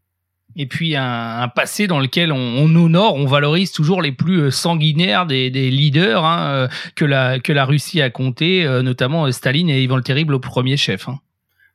et 0.56 0.66
puis 0.66 0.96
un, 0.96 1.48
passé 1.54 1.86
dans 1.86 2.00
lequel 2.00 2.32
on, 2.32 2.36
on, 2.36 2.74
honore, 2.74 3.14
on 3.14 3.26
valorise 3.26 3.72
toujours 3.72 4.00
les 4.00 4.12
plus 4.12 4.40
euh, 4.40 4.50
sanguinaires 4.50 5.26
des, 5.26 5.50
des 5.50 5.70
leaders 5.70 6.24
hein, 6.24 6.48
euh, 6.48 6.68
que, 6.94 7.04
la, 7.04 7.38
que 7.38 7.52
la 7.52 7.64
Russie 7.66 8.00
a 8.00 8.10
compté, 8.10 8.64
euh, 8.64 8.82
notamment 8.82 9.30
Staline 9.30 9.68
et 9.68 9.82
Ivan 9.82 9.96
le 9.96 10.02
Terrible 10.02 10.34
au 10.34 10.40
premier 10.40 10.76
chef. 10.76 11.08
Hein. 11.08 11.18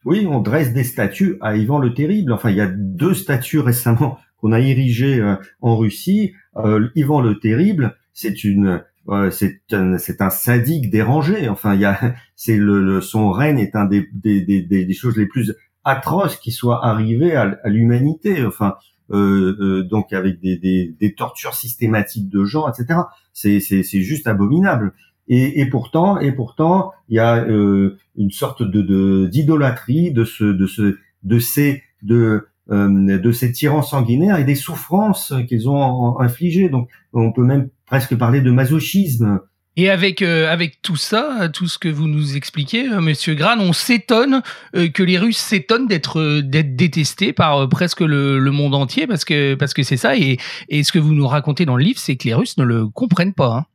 Oui, 0.05 0.25
on 0.29 0.41
dresse 0.41 0.73
des 0.73 0.83
statues 0.83 1.37
à 1.41 1.55
Ivan 1.55 1.79
le 1.79 1.93
Terrible. 1.93 2.31
Enfin, 2.31 2.49
il 2.49 2.57
y 2.57 2.61
a 2.61 2.67
deux 2.67 3.13
statues 3.13 3.59
récemment 3.59 4.17
qu'on 4.37 4.51
a 4.51 4.59
érigées 4.59 5.23
en 5.61 5.77
Russie. 5.77 6.33
Euh, 6.57 6.89
Ivan 6.95 7.21
le 7.21 7.39
Terrible, 7.39 7.95
c'est 8.13 8.43
une 8.43 8.83
c'est 9.31 9.61
un, 9.71 9.93
un 9.93 10.29
sadique 10.29 10.89
dérangé. 10.89 11.49
Enfin, 11.49 11.75
il 11.75 11.81
y 11.81 11.85
a, 11.85 11.99
c'est 12.35 12.57
le, 12.57 13.01
son 13.01 13.31
règne 13.31 13.59
est 13.59 13.75
un 13.75 13.85
des, 13.85 14.07
des, 14.13 14.41
des, 14.41 14.61
des, 14.61 14.93
choses 14.93 15.17
les 15.17 15.25
plus 15.25 15.53
atroces 15.83 16.37
qui 16.37 16.51
soient 16.51 16.85
arrivées 16.85 17.35
à, 17.35 17.57
l'humanité. 17.65 18.45
Enfin, 18.45 18.75
euh, 19.11 19.57
euh, 19.59 19.83
donc 19.83 20.13
avec 20.13 20.39
des, 20.39 21.15
tortures 21.17 21.55
systématiques 21.55 22.29
de 22.29 22.43
gens, 22.43 22.67
etc. 22.69 22.99
C'est, 23.33 23.59
c'est 23.59 24.01
juste 24.01 24.27
abominable. 24.27 24.93
Et, 25.27 25.61
et, 25.61 25.65
pourtant, 25.67 26.19
et 26.19 26.31
pourtant, 26.31 26.91
il 27.07 27.15
y 27.15 27.19
a 27.19 27.37
euh, 27.37 27.97
une 28.17 28.31
sorte 28.31 28.63
de, 28.63 29.27
d'idolâtrie 29.27 30.11
de 30.11 30.25
ce, 30.25 30.43
de 30.43 30.65
ce, 30.65 30.97
de 31.23 31.39
ces, 31.39 31.83
de 32.01 32.47
euh, 32.71 33.17
de 33.17 33.31
ces 33.33 33.51
tyrans 33.51 33.81
sanguinaires 33.81 34.37
et 34.37 34.45
des 34.45 34.55
souffrances 34.55 35.33
qu'ils 35.49 35.67
ont 35.67 36.19
infligées. 36.19 36.69
Donc, 36.69 36.89
on 37.11 37.33
peut 37.33 37.43
même 37.43 37.67
presque 37.85 38.15
parler 38.15 38.39
de 38.39 38.49
masochisme. 38.49 39.41
Et 39.75 39.89
avec 39.89 40.21
euh, 40.21 40.49
avec 40.49 40.81
tout 40.81 40.95
ça, 40.95 41.49
tout 41.51 41.67
ce 41.67 41.77
que 41.77 41.89
vous 41.89 42.07
nous 42.07 42.37
expliquez, 42.37 42.87
euh, 42.87 43.01
Monsieur 43.01 43.35
Gran, 43.35 43.57
on 43.59 43.73
s'étonne 43.73 44.41
que 44.73 45.03
les 45.03 45.17
Russes 45.17 45.37
s'étonnent 45.37 45.87
d'être 45.87 46.41
d'être 46.41 46.75
détestés 46.75 47.33
par 47.33 47.67
presque 47.67 48.01
le, 48.01 48.37
le, 48.37 48.51
monde 48.51 48.75
entier 48.75 49.07
parce 49.07 49.25
que 49.25 49.55
parce 49.55 49.73
que 49.73 49.83
c'est 49.83 49.97
ça. 49.97 50.15
Et, 50.15 50.37
et 50.69 50.83
ce 50.83 50.91
que 50.91 50.99
vous 50.99 51.13
nous 51.13 51.27
racontez 51.27 51.65
dans 51.65 51.75
le 51.75 51.83
livre, 51.83 51.99
c'est 51.99 52.15
que 52.15 52.27
les 52.27 52.33
Russes 52.33 52.57
ne 52.57 52.63
le 52.63 52.87
comprennent 52.87 53.33
pas. 53.33 53.57
Hein. 53.57 53.65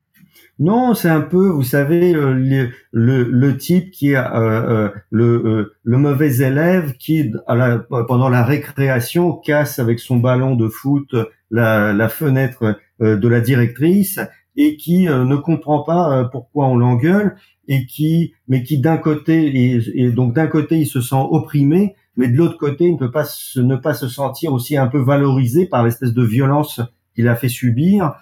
Non, 0.58 0.94
c'est 0.94 1.10
un 1.10 1.20
peu, 1.20 1.48
vous 1.48 1.62
savez, 1.62 2.14
euh, 2.14 2.70
le, 2.90 3.56
type 3.58 3.90
qui 3.90 4.12
est 4.12 4.16
euh, 4.16 4.88
euh, 5.12 5.74
le, 5.84 5.98
mauvais 5.98 6.38
élève 6.38 6.94
qui, 6.94 7.30
pendant 8.08 8.30
la 8.30 8.42
récréation, 8.42 9.32
casse 9.34 9.78
avec 9.78 10.00
son 10.00 10.16
ballon 10.16 10.56
de 10.56 10.68
foot 10.68 11.14
la, 11.50 12.08
fenêtre 12.08 12.78
de 13.00 13.28
la 13.28 13.40
directrice 13.40 14.18
et 14.56 14.78
qui 14.78 15.04
ne 15.04 15.36
comprend 15.36 15.82
pas 15.82 16.24
pourquoi 16.32 16.68
on 16.68 16.76
l'engueule 16.76 17.36
et 17.68 17.84
qui, 17.84 18.32
mais 18.48 18.62
qui 18.62 18.78
d'un 18.78 18.96
côté 18.96 19.74
et, 19.74 20.10
donc 20.10 20.32
d'un 20.32 20.46
côté 20.46 20.78
il 20.78 20.86
se 20.86 21.02
sent 21.02 21.16
opprimé, 21.30 21.96
mais 22.16 22.28
de 22.28 22.36
l'autre 22.36 22.56
côté 22.56 22.86
il 22.86 22.94
ne 22.94 22.98
peut 22.98 23.10
pas 23.10 23.24
se, 23.24 23.60
ne 23.60 23.76
pas 23.76 23.92
se 23.92 24.08
sentir 24.08 24.54
aussi 24.54 24.78
un 24.78 24.86
peu 24.86 25.00
valorisé 25.00 25.66
par 25.66 25.84
l'espèce 25.84 26.14
de 26.14 26.24
violence 26.24 26.80
qu'il 27.14 27.28
a 27.28 27.36
fait 27.36 27.50
subir. 27.50 28.14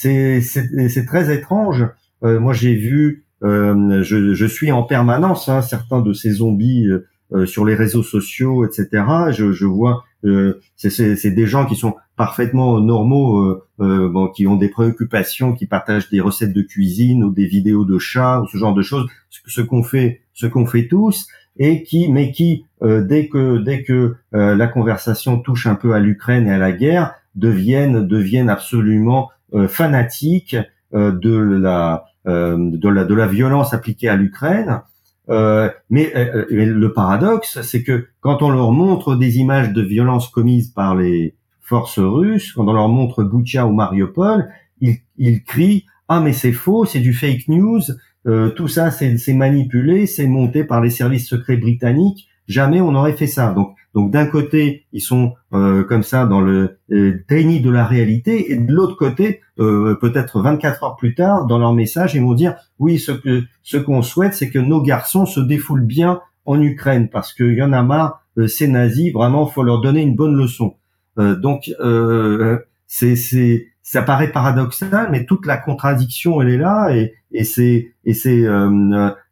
C'est 0.00 1.04
très 1.06 1.34
étrange. 1.34 1.86
Euh, 2.22 2.40
moi, 2.40 2.52
j'ai 2.52 2.74
vu, 2.74 3.24
euh, 3.42 4.02
je, 4.02 4.34
je, 4.34 4.46
suis 4.46 4.72
en 4.72 4.82
permanence 4.82 5.48
hein, 5.48 5.62
certains 5.62 6.00
de 6.00 6.12
ces 6.12 6.30
zombies 6.30 6.88
euh, 7.32 7.46
sur 7.46 7.64
les 7.64 7.74
réseaux 7.74 8.02
sociaux, 8.02 8.64
etc. 8.64 9.04
Je, 9.30 9.52
je 9.52 9.66
vois, 9.66 10.04
c'est 10.76 11.34
des 11.34 11.46
gens 11.46 11.66
qui 11.66 11.76
sont 11.76 11.94
parfaitement 12.16 12.80
normaux, 12.80 13.62
bon, 13.78 14.28
qui 14.28 14.46
ont 14.46 14.56
des 14.56 14.68
préoccupations, 14.68 15.54
qui 15.54 15.66
partagent 15.66 16.10
des 16.10 16.20
recettes 16.20 16.52
de 16.52 16.62
cuisine 16.62 17.22
ou 17.24 17.30
des 17.30 17.46
vidéos 17.46 17.84
de 17.84 17.98
chats 17.98 18.40
ou 18.42 18.48
ce 18.48 18.58
genre 18.58 18.74
de 18.74 18.82
choses, 18.82 19.06
ce, 19.30 19.60
qu'on 19.62 19.82
fait, 19.82 20.22
ce 20.34 20.46
qu'on 20.46 20.66
fait 20.66 20.88
tous, 20.88 21.28
et 21.56 21.84
qui, 21.84 22.10
mais 22.10 22.32
qui, 22.32 22.66
dès 22.82 23.28
que 23.28 23.58
dès 23.58 23.84
que 23.84 24.16
la 24.32 24.66
conversation 24.66 25.38
touche 25.38 25.66
un 25.66 25.76
peu 25.76 25.94
à 25.94 26.00
l'Ukraine 26.00 26.48
et 26.48 26.52
à 26.52 26.58
la 26.58 26.72
guerre, 26.72 27.14
deviennent 27.36 28.06
deviennent 28.06 28.50
absolument 28.50 29.30
euh, 29.30 29.39
fanatique 29.68 30.56
euh, 30.92 31.12
de 31.12 31.38
la 31.38 32.04
euh, 32.26 32.56
de 32.58 32.88
la 32.88 33.04
de 33.04 33.14
la 33.14 33.28
violence 33.28 33.72
appliquée 33.72 34.08
à 34.08 34.16
l'Ukraine. 34.16 34.82
mais, 35.88 36.12
le 36.50 36.92
paradoxe, 36.92 37.60
c'est 37.62 37.84
que 37.84 38.08
quand 38.20 38.42
on 38.42 38.50
leur 38.50 38.72
montre 38.72 39.14
des 39.14 39.38
images 39.38 39.72
de 39.72 39.82
violence 39.82 40.28
commises 40.28 40.70
par 40.70 40.96
les 40.96 41.36
forces 41.60 42.00
russes, 42.00 42.52
quand 42.52 42.66
on 42.66 42.72
leur 42.72 42.88
montre 42.88 43.22
Boucha 43.22 43.64
ou 43.66 43.72
Mariupol, 43.72 44.48
ils, 44.80 44.96
ils 45.16 45.44
crient 45.44 45.84
ah 46.08 46.18
mais 46.18 46.32
c'est 46.32 46.50
faux, 46.50 46.84
c'est 46.84 46.98
du 46.98 47.14
fake 47.14 47.46
news, 47.46 47.82
tout 48.56 48.66
ça 48.66 48.90
c'est 48.90 49.32
manipulé, 49.32 50.06
c'est 50.06 50.26
monté 50.26 50.64
par 50.64 50.80
les 50.80 50.90
services 50.90 51.28
secrets 51.28 51.56
britanniques. 51.56 52.26
Jamais 52.48 52.80
on 52.80 52.90
n'aurait 52.90 53.12
fait 53.12 53.28
ça. 53.28 53.52
Donc 53.52 53.76
donc 53.94 54.12
d'un 54.12 54.26
côté, 54.26 54.86
ils 54.92 55.00
sont 55.00 55.34
euh, 55.52 55.82
comme 55.82 56.02
ça 56.02 56.24
dans 56.24 56.40
le 56.40 56.78
euh, 56.92 57.24
déni 57.28 57.60
de 57.60 57.70
la 57.70 57.84
réalité, 57.84 58.52
et 58.52 58.56
de 58.56 58.72
l'autre 58.72 58.96
côté, 58.96 59.40
euh, 59.58 59.96
peut-être 60.00 60.40
24 60.40 60.84
heures 60.84 60.96
plus 60.96 61.14
tard, 61.14 61.46
dans 61.46 61.58
leur 61.58 61.72
message, 61.72 62.14
ils 62.14 62.22
vont 62.22 62.34
dire 62.34 62.54
oui, 62.78 62.98
ce 62.98 63.12
que 63.12 63.42
ce 63.62 63.76
qu'on 63.76 64.02
souhaite, 64.02 64.34
c'est 64.34 64.50
que 64.50 64.58
nos 64.58 64.80
garçons 64.80 65.26
se 65.26 65.40
défoulent 65.40 65.86
bien 65.86 66.20
en 66.46 66.60
Ukraine, 66.60 67.08
parce 67.08 67.32
qu'il 67.32 67.54
y 67.54 67.62
en 67.62 67.72
a 67.72 67.82
marre, 67.82 68.22
euh, 68.38 68.46
ces 68.46 68.68
nazis, 68.68 69.12
vraiment, 69.12 69.46
faut 69.46 69.64
leur 69.64 69.80
donner 69.80 70.02
une 70.02 70.14
bonne 70.14 70.36
leçon. 70.36 70.76
Euh, 71.18 71.34
donc 71.34 71.70
c'est 72.86 73.16
c'est 73.16 73.66
ça 73.82 74.02
paraît 74.02 74.30
paradoxal, 74.30 75.08
mais 75.10 75.24
toute 75.26 75.46
la 75.46 75.56
contradiction 75.56 76.40
elle 76.40 76.50
est 76.50 76.58
là, 76.58 76.90
et, 76.94 77.14
et 77.32 77.42
c'est 77.42 77.92
et 78.04 78.14
c'est 78.14 78.46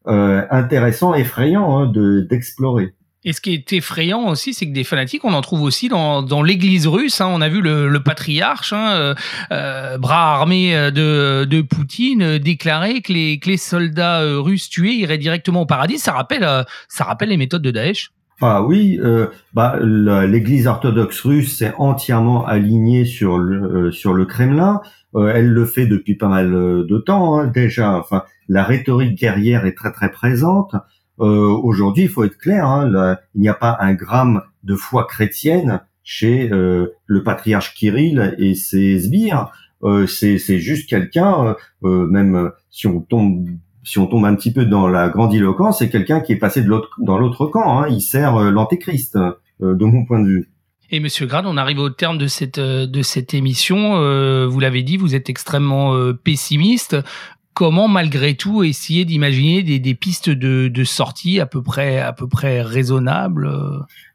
intéressant, 0.05 1.15
effrayant 1.15 1.79
hein, 1.79 1.87
de 1.87 2.23
d'explorer. 2.23 2.95
Et 3.25 3.33
ce 3.33 3.41
qui 3.41 3.53
est 3.53 3.73
effrayant 3.73 4.29
aussi, 4.29 4.55
c'est 4.55 4.67
que 4.67 4.73
des 4.73 4.85
fanatiques, 4.85 5.25
on 5.25 5.33
en 5.33 5.41
trouve 5.41 5.63
aussi 5.63 5.89
dans, 5.89 6.23
dans 6.23 6.41
l'Église 6.43 6.87
russe. 6.87 7.21
Hein. 7.21 7.29
On 7.31 7.41
a 7.41 7.49
vu 7.49 7.61
le, 7.61 7.89
le 7.89 8.01
patriarche, 8.01 8.73
hein, 8.73 8.93
euh, 8.93 9.15
euh 9.51 9.99
bras 9.99 10.35
armé 10.35 10.77
euh, 10.77 10.93
de, 10.93 11.45
de 11.45 11.61
Poutine, 11.61 12.23
euh, 12.23 12.39
déclarer 12.39 13.01
que 13.03 13.13
les, 13.13 13.41
que 13.41 13.51
les 13.51 13.57
soldats 13.57 14.23
russes 14.23 14.71
tués 14.71 14.95
iraient 14.95 15.19
directement 15.19 15.63
au 15.63 15.67
paradis. 15.67 15.99
Ça 15.99 16.13
rappelle, 16.13 16.47
ça 16.89 17.05
rappelle 17.05 17.31
les 17.31 17.37
méthodes 17.37 17.63
de 17.63 17.73
Daesh. 17.73 18.13
Ah 18.41 18.63
oui, 18.63 19.01
euh, 19.03 19.27
bah, 19.53 19.81
l'Église 19.83 20.69
orthodoxe 20.69 21.21
russe 21.23 21.61
est 21.61 21.75
entièrement 21.77 22.47
alignée 22.47 23.05
sur 23.05 23.37
le 23.39 23.91
sur 23.91 24.15
le 24.15 24.27
Kremlin. 24.27 24.81
elle 25.17 25.49
le 25.49 25.65
fait 25.67 25.87
depuis 25.87 26.15
pas 26.15 26.29
mal 26.29 26.53
de 26.53 26.99
temps 26.99 27.41
hein, 27.41 27.49
déjà. 27.49 27.99
Enfin, 27.99 28.23
la 28.49 28.63
rhétorique 28.63 29.19
guerrière 29.19 29.67
est 29.67 29.75
très 29.75 29.91
très 29.91 30.13
présente. 30.13 30.77
Euh, 31.21 31.49
aujourd'hui, 31.63 32.05
il 32.05 32.09
faut 32.09 32.25
être 32.25 32.39
clair, 32.39 32.67
hein, 32.67 33.17
il 33.35 33.41
n'y 33.41 33.49
a 33.49 33.55
pas 33.55 33.77
un 33.81 33.95
gramme 33.95 34.43
de 34.63 34.75
foi 34.75 35.07
chrétienne 35.07 35.81
chez 36.05 36.51
euh, 36.53 36.95
le 37.07 37.23
patriarche 37.23 37.75
Kirill 37.75 38.37
et 38.39 38.55
ses 38.55 39.01
sbires. 39.01 39.51
Euh, 39.83 40.07
c'est 40.07 40.39
juste 40.59 40.89
quelqu'un, 40.89 41.57
même 41.83 42.51
si 42.71 42.87
on 42.87 43.01
tombe 43.01 43.47
si 43.85 43.99
on 43.99 44.07
tombe 44.07 44.27
un 44.27 44.35
petit 44.35 44.53
peu 44.53 44.67
dans 44.67 44.87
la 44.87 45.09
grandiloquence, 45.09 45.79
c'est 45.79 45.89
quelqu'un 45.89 46.21
qui 46.21 46.33
est 46.33 46.39
passé 46.39 46.61
de 46.61 46.69
l'autre 46.69 46.91
dans 47.01 47.17
l'autre 47.17 47.47
camp. 47.47 47.81
Hein. 47.81 47.89
Il 47.89 48.03
sert 48.03 48.39
l'antéchrist, 48.51 49.17
de 49.61 49.85
mon 49.85 50.05
point 50.05 50.21
de 50.21 50.29
vue. 50.29 50.51
Et 50.91 51.01
Monsieur 51.01 51.27
Grad, 51.27 51.47
on 51.47 51.57
arrive 51.57 51.79
au 51.79 51.89
terme 51.91 52.19
de 52.19 52.27
cette 52.27 52.59
de 52.61 53.03
cette 53.03 53.35
émission. 53.35 54.47
vous 54.47 54.61
l'avez 54.61 54.83
dit, 54.83 54.97
vous 54.97 55.15
êtes 55.15 55.31
extrêmement 55.31 56.13
pessimiste 56.23 56.97
comment 57.59 57.89
malgré 57.89 58.37
tout 58.37 58.63
essayer 58.63 59.05
d'imaginer 59.05 59.65
des, 59.65 59.95
pistes 59.97 60.31
de, 60.31 60.85
sortie 60.85 61.41
à 61.41 61.47
peu 61.47 61.61
près 61.61 61.99
à 61.99 62.13
peu 62.13 62.29
près 62.29 62.63
raisonnables 62.63 63.51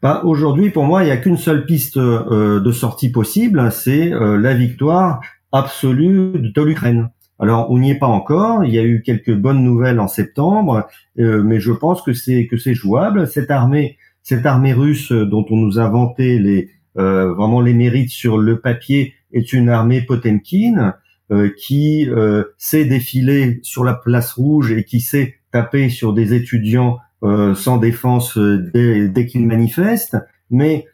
bah, 0.02 0.22
Aujourd'hui, 0.24 0.70
pour 0.70 0.86
moi, 0.86 1.04
il 1.04 1.08
n'y 1.08 1.12
a 1.12 1.18
qu'une 1.18 1.36
seule 1.36 1.66
piste 1.66 1.98
euh, 1.98 2.62
de 2.62 2.72
sortie 2.72 3.12
possible, 3.12 3.70
c'est 3.70 4.14
euh, 4.14 4.38
la 4.38 4.54
victoire 4.54 5.20
absolue 5.52 6.32
de 6.36 6.62
l'Ukraine. 6.62 7.10
Alors, 7.38 7.70
on 7.70 7.80
n'y 7.80 7.92
est 7.92 8.00
pas 8.00 8.08
encore. 8.08 8.64
Il 8.64 8.74
y 8.74 8.80
a 8.80 8.84
eu 8.84 9.02
quelques 9.02 9.36
bonnes 9.36 9.62
nouvelles 9.62 10.00
en 10.00 10.08
septembre, 10.08 10.88
euh, 11.20 11.44
mais 11.44 11.60
je 11.60 11.74
pense 11.74 12.02
que 12.02 12.14
c'est 12.14 12.48
que 12.48 12.56
c'est 12.56 12.74
jouable. 12.74 13.28
Cette 13.28 13.52
armée, 13.52 13.98
cette 14.22 14.46
armée 14.46 14.72
russe 14.72 15.12
dont 15.12 15.46
on 15.50 15.58
nous 15.58 15.80
a 15.80 15.90
vanté 15.90 16.40
les 16.40 16.70
vraiment 16.96 17.60
les 17.60 17.74
mérites 17.74 18.12
sur 18.12 18.38
le 18.38 18.60
papier 18.60 19.16
est 19.34 19.52
une 19.52 19.68
armée 19.68 20.02
Potemkin 20.02 20.78
euh, 20.78 20.92
qui 21.58 22.10
euh, 22.10 22.44
sait 22.58 22.86
défiler 22.86 23.60
sur 23.64 23.84
la 23.84 23.94
place 23.94 24.34
rouge 24.34 24.72
et 24.72 24.84
qui 24.84 25.00
sait 25.00 25.36
taper 25.52 25.90
sur 25.90 26.14
des 26.14 26.34
étudiants 26.34 27.00
euh, 27.24 27.56
sans 27.56 27.78
défense 27.78 28.38
dès, 28.38 29.08
dès 29.08 29.26
qu'ils 29.26 29.48
manifestent, 29.48 30.18
mais 30.50 30.88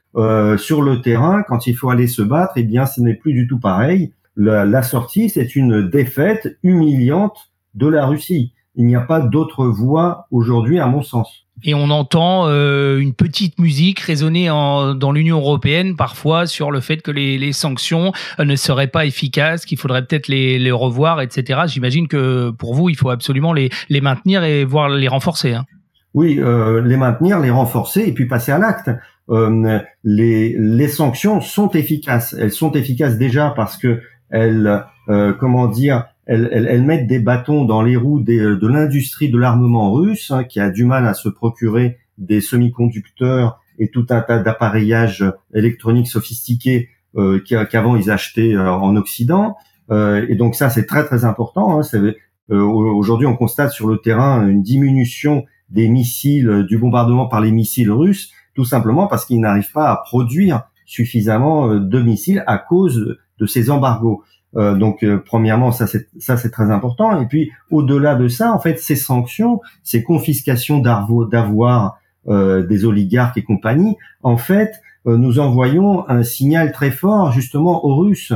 sur 0.58 0.82
le 0.82 1.02
terrain, 1.02 1.44
quand 1.48 1.68
il 1.68 1.76
faut 1.76 1.92
aller 1.92 2.08
se 2.08 2.22
battre, 2.22 2.54
eh 2.58 2.64
bien, 2.64 2.86
ce 2.86 3.00
n'est 3.00 3.14
plus 3.14 3.32
du 3.32 3.48
tout 3.48 3.60
pareil. 3.60 4.12
la 4.36 4.84
sortie, 4.84 5.30
c'est 5.30 5.56
une 5.56 5.88
défaite 5.88 6.58
humiliante 6.64 7.52
de 7.76 7.88
la 7.88 8.06
Russie. 8.06 8.54
Il 8.80 8.88
n'y 8.88 8.96
a 8.96 9.02
pas 9.02 9.20
d'autre 9.20 9.68
voie 9.68 10.26
aujourd'hui, 10.32 10.80
à 10.80 10.88
mon 10.88 11.04
sens 11.04 11.46
et 11.66 11.74
on 11.74 11.90
entend 11.90 12.48
euh, 12.48 13.00
une 13.00 13.14
petite 13.14 13.60
musique 13.60 14.00
résonner 14.00 14.50
en, 14.50 14.96
dans 14.96 15.12
l'Union 15.12 15.40
européenne 15.40 15.98
parfois 15.98 16.46
sur 16.46 16.72
le 16.72 16.80
fait 16.80 17.02
que 17.02 17.12
les, 17.12 17.38
les 17.38 17.52
sanctions 17.52 18.14
euh, 18.40 18.46
ne 18.46 18.56
seraient 18.56 18.88
pas 18.88 19.06
efficaces, 19.06 19.66
qu'il 19.66 19.78
faudrait 19.78 20.06
peut-être 20.06 20.30
les, 20.30 20.58
les, 20.58 20.72
revoir, 20.72 21.20
etc. 21.20 21.64
J'imagine 21.68 22.08
que 22.08 22.52
pour 22.52 22.76
vous, 22.76 22.88
il 22.88 22.96
faut 22.96 23.10
absolument 23.10 23.52
les, 23.52 23.70
les 23.90 24.00
maintenir 24.00 24.46
et 24.46 24.64
voire 24.64 24.88
les 24.88 25.10
renforcer. 25.10 25.54
Hein. 25.54 25.66
Oui, 26.14 26.40
euh, 26.40 26.82
les 26.82 26.98
maintenir, 26.98 27.40
les 27.40 27.52
renforcer 27.52 28.02
et 28.02 28.14
puis 28.14 28.26
passer 28.26 28.52
à 28.52 28.58
l'acte. 28.58 28.90
Euh, 29.30 29.80
les, 30.04 30.56
les 30.58 30.88
sanctions 30.88 31.40
sont 31.42 31.70
efficaces. 31.72 32.36
Elles 32.40 32.52
sont 32.52 32.72
efficaces 32.72 33.18
déjà 33.18 33.54
parce 33.56 33.78
que 33.78 34.02
elles, 34.32 34.84
euh, 35.10 35.34
comment 35.34 35.68
dire, 35.68 36.06
elles, 36.30 36.84
mettent 36.84 37.08
des 37.08 37.20
bâtons 37.20 37.66
dans 37.66 37.82
les 37.82 37.96
roues 37.96 38.20
de 38.22 38.68
l'industrie 38.68 39.32
de 39.32 39.38
l'armement 39.38 39.92
russe, 39.92 40.30
hein, 40.30 40.44
qui 40.44 40.60
a 40.60 40.70
du 40.70 40.86
mal 40.86 41.08
à 41.08 41.16
se 41.16 41.28
procurer 41.28 41.98
des 42.20 42.40
semi-conducteurs 42.40 43.60
et 43.80 43.90
tout 43.90 44.06
un 44.10 44.22
tas 44.22 44.38
d'appareillages 44.38 45.26
électroniques 45.56 46.08
sophistiqués 46.08 46.90
euh, 47.18 47.40
qu'avant 47.40 47.96
ils 47.96 48.12
achetaient 48.12 48.54
euh, 48.54 48.72
en 48.72 48.96
Occident. 48.96 49.56
Euh, 49.90 50.26
et 50.30 50.36
donc 50.36 50.54
ça, 50.54 50.70
c'est 50.70 50.86
très 50.86 51.04
très 51.04 51.26
important. 51.26 51.80
Hein, 51.80 52.14
Aujourd'hui, 52.50 53.28
on 53.28 53.36
constate 53.36 53.72
sur 53.72 53.88
le 53.88 53.98
terrain 53.98 54.48
une 54.48 54.64
diminution 54.64 55.46
des 55.70 55.88
missiles, 55.88 56.66
du 56.68 56.80
bombardement 56.80 57.28
par 57.28 57.42
les 57.42 57.52
missiles 57.52 57.92
russes, 57.92 58.32
tout 58.56 58.66
simplement 58.66 59.06
parce 59.06 59.26
qu'ils 59.26 59.40
n'arrivent 59.40 59.72
pas 59.72 59.92
à 59.92 59.98
produire 59.98 60.64
suffisamment 60.88 61.76
de 61.76 62.02
missiles 62.02 62.44
à 62.48 62.58
cause 62.58 63.18
de 63.38 63.46
ces 63.46 63.70
embargos. 63.70 64.24
Euh, 64.56 64.76
donc 64.76 65.04
euh, 65.04 65.22
premièrement 65.24 65.72
ça 65.72 65.86
c'est 65.88 66.52
très 66.52 66.72
important. 66.72 67.22
Et 67.22 67.28
puis 67.28 67.52
au-delà 67.70 68.16
de 68.16 68.28
ça 68.28 68.52
en 68.52 68.60
fait 68.60 68.80
ces 68.80 68.96
sanctions 68.96 69.62
ces 69.84 70.04
confiscations 70.04 70.80
d'avoir 70.80 72.00
euh, 72.28 72.66
des 72.66 72.86
oligarques 72.86 73.38
et 73.38 73.44
compagnie 73.44 73.96
en 74.24 74.38
fait 74.38 74.72
nous 75.06 75.40
envoyons 75.40 76.08
un 76.10 76.24
signal 76.24 76.72
très 76.72 76.92
fort 76.92 77.32
justement 77.32 77.86
aux 77.86 77.96
Russes. 77.96 78.34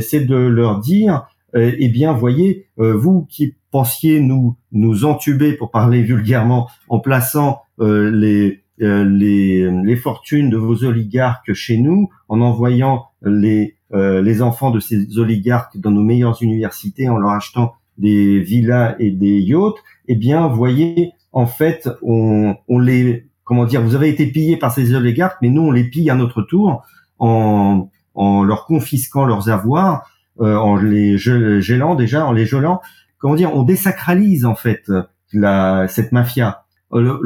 C'est 0.00 0.24
de 0.24 0.36
leur 0.36 0.78
dire 0.78 1.26
eh 1.54 1.88
bien 1.88 2.12
voyez 2.12 2.66
vous 2.78 3.26
qui 3.28 3.56
pensiez 3.70 4.20
nous 4.20 4.56
nous 4.72 5.04
entuber 5.04 5.54
pour 5.54 5.70
parler 5.70 6.02
vulgairement 6.02 6.70
en 6.88 7.00
plaçant 7.00 7.62
les 7.78 8.60
les, 8.78 9.70
les 9.70 9.96
fortunes 9.96 10.50
de 10.50 10.56
vos 10.56 10.84
oligarques 10.84 11.52
chez 11.52 11.78
nous 11.78 12.08
en 12.28 12.40
envoyant 12.40 13.06
les 13.22 13.76
euh, 13.94 14.20
les 14.22 14.42
enfants 14.42 14.70
de 14.70 14.80
ces 14.80 15.18
oligarques 15.18 15.78
dans 15.78 15.90
nos 15.90 16.02
meilleures 16.02 16.42
universités 16.42 17.08
en 17.08 17.16
leur 17.16 17.30
achetant 17.30 17.74
des 17.96 18.40
villas 18.40 18.96
et 18.98 19.10
des 19.10 19.38
yachts, 19.40 19.76
eh 20.08 20.16
bien, 20.16 20.48
voyez, 20.48 21.12
en 21.32 21.46
fait, 21.46 21.88
on, 22.02 22.56
on 22.68 22.78
les, 22.78 23.26
comment 23.44 23.64
dire, 23.64 23.82
vous 23.82 23.94
avez 23.94 24.08
été 24.08 24.26
pillés 24.26 24.56
par 24.56 24.72
ces 24.72 24.94
oligarques, 24.94 25.38
mais 25.42 25.48
nous, 25.48 25.62
on 25.62 25.70
les 25.70 25.84
pille 25.84 26.10
à 26.10 26.16
notre 26.16 26.42
tour 26.42 26.82
en, 27.18 27.88
en 28.14 28.42
leur 28.42 28.66
confisquant 28.66 29.24
leurs 29.26 29.48
avoirs, 29.48 30.10
euh, 30.40 30.56
en 30.56 30.76
les 30.76 31.16
gelant 31.16 31.94
déjà, 31.94 32.26
en 32.26 32.32
les 32.32 32.46
gelant. 32.46 32.80
Comment 33.18 33.36
dire, 33.36 33.54
on 33.54 33.62
désacralise 33.62 34.44
en 34.44 34.56
fait 34.56 34.90
la, 35.32 35.86
cette 35.88 36.12
mafia. 36.12 36.64
Euh, 36.92 37.18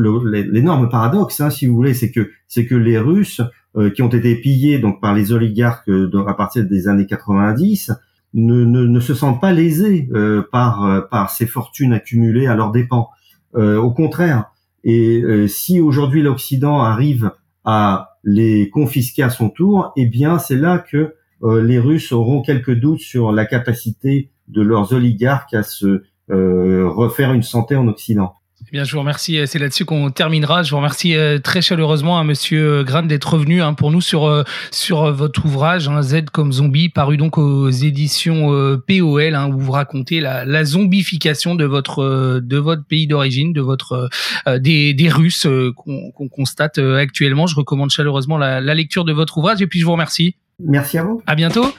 l'énorme 0.50 0.88
paradoxe, 0.88 1.40
hein, 1.40 1.50
si 1.50 1.66
vous 1.66 1.74
voulez, 1.74 1.94
c'est 1.94 2.10
que 2.10 2.30
c'est 2.46 2.66
que 2.66 2.74
les 2.74 2.98
Russes 2.98 3.42
qui 3.90 4.02
ont 4.02 4.08
été 4.08 4.34
pillés 4.36 4.78
donc 4.78 5.00
par 5.00 5.14
les 5.14 5.32
oligarques 5.32 5.88
euh, 5.88 6.10
à 6.26 6.34
partir 6.34 6.64
des 6.64 6.88
années 6.88 7.06
90 7.06 7.92
ne, 8.34 8.64
ne, 8.64 8.84
ne 8.84 9.00
se 9.00 9.14
sentent 9.14 9.40
pas 9.40 9.52
lésés 9.52 10.08
euh, 10.12 10.42
par 10.50 11.08
par 11.10 11.30
ces 11.30 11.46
fortunes 11.46 11.92
accumulées 11.92 12.46
à 12.46 12.54
leurs 12.54 12.72
dépens. 12.72 13.08
au 13.54 13.90
contraire. 13.90 14.50
Et 14.84 15.22
si 15.48 15.80
aujourd'hui 15.80 16.22
l'Occident 16.22 16.80
arrive 16.80 17.32
à 17.64 18.16
les 18.24 18.70
confisquer 18.70 19.22
à 19.22 19.30
son 19.30 19.50
tour, 19.50 19.92
eh 19.96 20.06
bien 20.06 20.38
c'est 20.38 20.56
là 20.56 20.78
que 20.78 21.14
les 21.42 21.78
Russes 21.78 22.12
auront 22.12 22.42
quelques 22.42 22.74
doutes 22.74 23.00
sur 23.00 23.32
la 23.32 23.44
capacité 23.44 24.30
de 24.46 24.62
leurs 24.62 24.92
oligarques 24.92 25.54
à 25.54 25.62
se 25.62 26.02
refaire 26.28 27.32
une 27.32 27.42
santé 27.42 27.74
en 27.76 27.88
Occident. 27.88 28.34
Eh 28.68 28.72
bien, 28.72 28.84
je 28.84 28.92
vous 28.92 28.98
remercie. 28.98 29.38
Euh, 29.38 29.46
c'est 29.46 29.58
là-dessus 29.58 29.86
qu'on 29.86 30.10
terminera. 30.10 30.62
Je 30.62 30.70
vous 30.70 30.76
remercie 30.76 31.16
euh, 31.16 31.38
très 31.38 31.62
chaleureusement 31.62 32.18
à 32.18 32.24
Monsieur 32.24 32.82
Grant 32.82 33.02
d'être 33.02 33.32
revenu 33.32 33.62
hein, 33.62 33.72
pour 33.72 33.90
nous 33.90 34.02
sur 34.02 34.26
euh, 34.26 34.42
sur 34.70 35.10
votre 35.10 35.46
ouvrage 35.46 35.88
hein, 35.88 36.02
Z 36.02 36.26
comme 36.30 36.52
zombie, 36.52 36.90
paru 36.90 37.16
donc 37.16 37.38
aux 37.38 37.70
éditions 37.70 38.48
POL, 38.86 39.34
hein, 39.34 39.48
où 39.48 39.58
vous 39.58 39.72
racontez 39.72 40.20
la, 40.20 40.44
la, 40.44 40.64
zombification 40.64 41.54
de 41.54 41.64
votre 41.64 42.40
de 42.40 42.56
votre 42.58 42.84
pays 42.84 43.06
d'origine, 43.06 43.54
de 43.54 43.62
votre 43.62 44.10
des, 44.46 44.92
des 44.92 45.08
Russes 45.08 45.46
qu'on 45.76 46.28
constate 46.28 46.78
actuellement. 46.78 47.46
Je 47.46 47.54
recommande 47.54 47.90
chaleureusement 47.90 48.36
la, 48.36 48.60
la 48.60 48.74
lecture 48.74 49.04
de 49.04 49.12
votre 49.12 49.38
ouvrage 49.38 49.62
et 49.62 49.66
puis 49.66 49.80
je 49.80 49.86
vous 49.86 49.92
remercie. 49.92 50.36
Merci 50.62 50.98
à 50.98 51.04
vous. 51.04 51.22
À 51.26 51.34
bientôt. 51.34 51.72